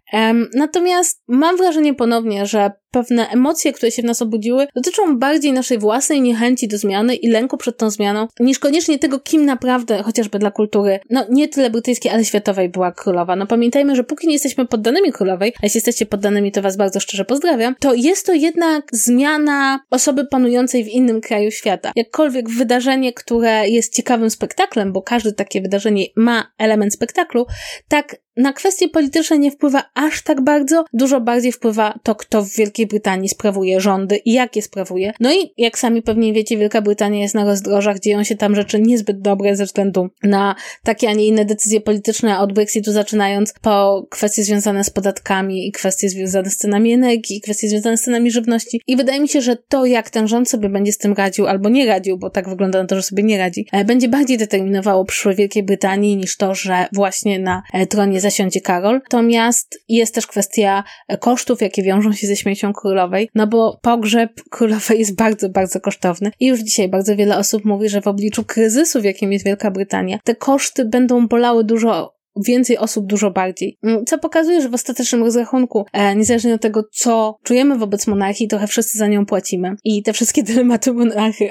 Natomiast 0.55 1.23
mam 1.29 1.57
wrażenie 1.57 1.95
ponownie, 1.95 2.47
że 2.47 2.71
pewne 2.91 3.29
emocje, 3.29 3.73
które 3.73 3.93
się 3.93 4.03
w 4.03 4.05
nas 4.05 4.23
obudziły, 4.23 4.67
dotyczą 4.75 5.19
bardziej 5.19 5.53
naszej 5.53 5.79
własnej 5.79 6.21
niechęci 6.21 6.69
do 6.69 6.79
zmiany 6.79 7.15
i 7.15 7.29
lęku 7.29 7.57
przed 7.57 7.77
tą 7.77 7.91
zmianą, 7.91 8.27
niż 8.41 8.59
koniecznie 8.59 8.99
tego, 8.99 9.21
kim 9.21 9.45
naprawdę, 9.45 10.03
chociażby 10.03 10.39
dla 10.39 10.51
kultury, 10.51 11.01
no 11.11 11.27
nie 11.31 11.49
tyle 11.49 11.71
brytyjskiej, 11.71 12.13
ale 12.13 12.25
światowej 12.25 12.69
była 12.69 12.93
królowa. 12.93 13.37
No 13.37 13.47
pamiętajmy, 13.47 13.97
że 13.97 14.05
póki 14.05 14.27
nie 14.27 14.33
jesteśmy 14.33 14.67
poddanymi 14.67 15.13
królowej, 15.13 15.53
a 15.57 15.67
jeśli 15.67 15.79
jesteście 15.79 16.07
poddanymi, 16.07 16.53
to 16.53 16.63
was 16.63 16.77
bardzo 16.77 17.01
szczerze 17.01 17.25
pozdrawiam, 17.25 17.75
to 17.81 17.95
jest 17.95 18.27
to 18.27 18.33
jednak 18.33 18.85
zmiana 18.93 19.81
osoby 19.91 20.27
panującej 20.27 20.85
w 20.85 20.89
innym 20.89 21.21
kraju 21.21 21.51
świata. 21.51 21.93
Jakkolwiek 21.97 22.51
wydarzenie, 22.51 23.13
które 23.13 23.69
jest 23.69 23.95
ciekawym 23.95 24.31
spektaklem, 24.31 24.93
bo 24.93 25.03
każde 25.03 25.33
takie 25.33 25.61
wydarzenie 25.61 26.05
ma 26.17 26.53
element 26.59 26.95
spektaklu, 26.95 27.47
tak 27.89 28.17
na 28.41 28.53
kwestie 28.53 28.89
polityczne 28.89 29.39
nie 29.39 29.51
wpływa 29.51 29.83
aż 29.95 30.23
tak 30.23 30.41
bardzo, 30.41 30.85
dużo 30.93 31.21
bardziej 31.21 31.53
wpływa 31.53 31.99
to, 32.03 32.15
kto 32.15 32.43
w 32.43 32.51
Wielkiej 32.51 32.87
Brytanii 32.87 33.29
sprawuje 33.29 33.81
rządy 33.81 34.17
i 34.17 34.33
jak 34.33 34.57
je 34.57 34.63
sprawuje. 34.63 35.13
No 35.21 35.33
i 35.33 35.53
jak 35.59 35.79
sami 35.79 36.03
pewnie 36.03 36.33
wiecie, 36.33 36.59
Wielka 36.59 36.83
Brytania 36.83 37.21
jest 37.21 37.35
na 37.35 37.45
rozdrożach, 37.45 37.99
dzieją 37.99 38.25
się 38.25 38.37
tam 38.37 38.55
rzeczy 38.55 38.81
niezbyt 38.81 39.21
dobre 39.21 39.57
ze 39.57 39.65
względu 39.65 40.09
na 40.23 40.55
takie, 40.83 41.09
a 41.09 41.13
nie 41.13 41.27
inne 41.27 41.45
decyzje 41.45 41.81
polityczne, 41.81 42.39
od 42.39 42.53
Brexitu 42.53 42.93
zaczynając 42.93 43.55
po 43.63 44.07
kwestie 44.11 44.45
związane 44.45 44.85
z 44.85 44.91
podatkami 44.91 45.69
i 45.69 45.73
kwestie 45.73 46.09
związane 46.09 46.51
z 46.51 46.57
cenami 46.57 46.93
energii, 46.93 47.37
i 47.37 47.41
kwestie 47.41 47.69
związane 47.69 47.97
z 47.97 48.03
cenami 48.03 48.31
żywności. 48.31 48.81
I 48.87 48.97
wydaje 48.97 49.21
mi 49.21 49.29
się, 49.29 49.41
że 49.41 49.57
to, 49.57 49.87
jak 49.87 50.11
ten 50.11 50.29
rząd 50.29 50.49
sobie 50.49 50.69
będzie 50.69 50.93
z 50.93 50.99
tym 50.99 51.13
radził, 51.13 51.47
albo 51.47 51.69
nie 51.69 51.87
radził, 51.87 52.19
bo 52.19 52.31
tak 52.31 52.49
wygląda 52.49 52.83
na 52.83 52.87
to, 52.87 52.97
że 52.97 53.03
sobie 53.03 53.23
nie 53.23 53.39
radzi, 53.39 53.67
e, 53.73 53.85
będzie 53.85 54.09
bardziej 54.09 54.39
determinowało 54.39 55.05
przyszłe 55.05 55.35
Wielkiej 55.35 55.63
Brytanii 55.63 56.17
niż 56.17 56.37
to, 56.37 56.55
że 56.55 56.87
właśnie 56.93 57.39
na 57.39 57.63
e, 57.73 57.87
tronie 57.87 58.21
zasiądzie 58.31 58.61
Karol. 58.61 58.95
Natomiast 58.95 59.85
jest 59.89 60.15
też 60.15 60.27
kwestia 60.27 60.85
kosztów, 61.21 61.61
jakie 61.61 61.83
wiążą 61.83 62.13
się 62.13 62.27
ze 62.27 62.37
śmiercią 62.37 62.73
królowej, 62.73 63.29
no 63.35 63.47
bo 63.47 63.79
pogrzeb 63.83 64.43
królowej 64.51 64.99
jest 64.99 65.15
bardzo, 65.15 65.49
bardzo 65.49 65.81
kosztowny 65.81 66.31
i 66.41 66.47
już 66.47 66.61
dzisiaj 66.61 66.89
bardzo 66.89 67.17
wiele 67.17 67.39
osób 67.39 67.65
mówi, 67.65 67.89
że 67.89 68.01
w 68.01 68.07
obliczu 68.07 68.45
kryzysu, 68.45 69.01
w 69.01 69.05
jakim 69.05 69.33
jest 69.33 69.45
Wielka 69.45 69.71
Brytania, 69.71 70.19
te 70.25 70.35
koszty 70.35 70.85
będą 70.85 71.29
bolały 71.29 71.65
dużo 71.65 72.20
więcej 72.47 72.79
osób 72.79 73.07
dużo 73.07 73.31
bardziej. 73.31 73.79
Mm, 73.83 74.05
co 74.05 74.19
pokazuje, 74.19 74.63
że 74.63 74.69
w 74.69 74.75
ostatecznym 74.75 75.23
rozrachunku, 75.23 75.85
e, 75.93 76.17
niezależnie 76.17 76.55
od 76.55 76.61
tego, 76.61 76.85
co 76.93 77.37
czujemy 77.43 77.79
wobec 77.79 78.07
monarchii, 78.07 78.49
trochę 78.49 78.67
wszyscy 78.67 78.99
za 78.99 79.07
nią 79.07 79.27
płacimy. 79.27 79.77
I 79.85 80.03
te 80.03 80.13
wszystkie 80.13 80.43
dylematy 80.51 80.93
monarchy 80.93 81.51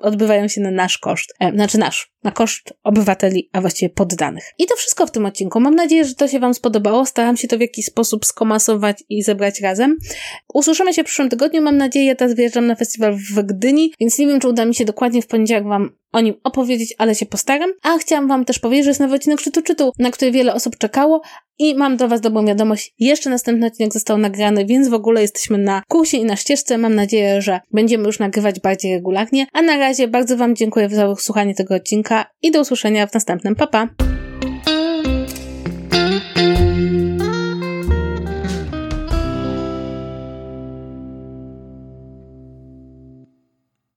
odbywają 0.00 0.48
się 0.48 0.60
na 0.60 0.70
nasz 0.70 0.98
koszt. 0.98 1.34
E, 1.40 1.52
znaczy 1.52 1.78
nasz, 1.78 2.12
na 2.24 2.30
koszt 2.30 2.72
obywateli, 2.84 3.50
a 3.52 3.60
właściwie 3.60 3.90
poddanych. 3.90 4.44
I 4.58 4.66
to 4.66 4.76
wszystko 4.76 5.06
w 5.06 5.10
tym 5.10 5.26
odcinku. 5.26 5.60
Mam 5.60 5.74
nadzieję, 5.74 6.04
że 6.04 6.14
to 6.14 6.28
się 6.28 6.40
Wam 6.40 6.54
spodobało. 6.54 7.06
Staram 7.06 7.36
się 7.36 7.48
to 7.48 7.58
w 7.58 7.60
jakiś 7.60 7.84
sposób 7.84 8.26
skomasować 8.26 9.04
i 9.08 9.22
zebrać 9.22 9.60
razem. 9.60 9.96
Usłyszymy 10.54 10.94
się 10.94 11.02
w 11.02 11.06
przyszłym 11.06 11.28
tygodniu. 11.28 11.62
Mam 11.62 11.76
nadzieję, 11.76 12.06
ja 12.06 12.14
teraz 12.14 12.34
wyjeżdżam 12.34 12.66
na 12.66 12.74
festiwal 12.74 13.16
w 13.16 13.42
Gdyni, 13.42 13.92
więc 14.00 14.18
nie 14.18 14.26
wiem, 14.26 14.40
czy 14.40 14.48
uda 14.48 14.64
mi 14.64 14.74
się 14.74 14.84
dokładnie 14.84 15.22
w 15.22 15.26
poniedziałek 15.26 15.64
Wam 15.64 15.90
o 16.12 16.20
nim 16.20 16.34
opowiedzieć, 16.44 16.94
ale 16.98 17.14
się 17.14 17.26
postaram. 17.26 17.70
A 17.82 17.98
chciałam 17.98 18.28
Wam 18.28 18.44
też 18.44 18.58
powiedzieć, 18.58 18.84
że 18.84 18.90
jest 18.90 19.00
nowy 19.00 19.14
odcinek 19.14 19.40
Szczytu 19.40 19.62
Czytu, 19.62 19.92
na 19.98 20.10
który 20.10 20.32
wiele 20.32 20.54
osób 20.54 20.78
czekało 20.78 21.22
i 21.58 21.74
mam 21.74 21.96
do 21.96 22.08
Was 22.08 22.20
dobrą 22.20 22.46
wiadomość. 22.46 22.94
Jeszcze 22.98 23.30
następny 23.30 23.66
odcinek 23.66 23.92
został 23.92 24.18
nagrany, 24.18 24.66
więc 24.66 24.88
w 24.88 24.94
ogóle 24.94 25.22
jesteśmy 25.22 25.58
na 25.58 25.82
kursie 25.88 26.16
i 26.16 26.24
na 26.24 26.36
ścieżce. 26.36 26.78
Mam 26.78 26.94
nadzieję, 26.94 27.42
że 27.42 27.60
będziemy 27.72 28.04
już 28.04 28.18
nagrywać 28.18 28.60
bardziej 28.60 28.94
regularnie. 28.94 29.46
A 29.52 29.62
na 29.62 29.76
razie 29.76 30.08
bardzo 30.08 30.36
Wam 30.36 30.56
dziękuję 30.56 30.88
za 30.88 31.14
słuchanie 31.16 31.54
tego 31.54 31.74
odcinka 31.74 32.26
i 32.42 32.50
do 32.50 32.60
usłyszenia 32.60 33.06
w 33.06 33.14
następnym. 33.14 33.56
Pa, 33.56 33.66
pa! 33.66 33.88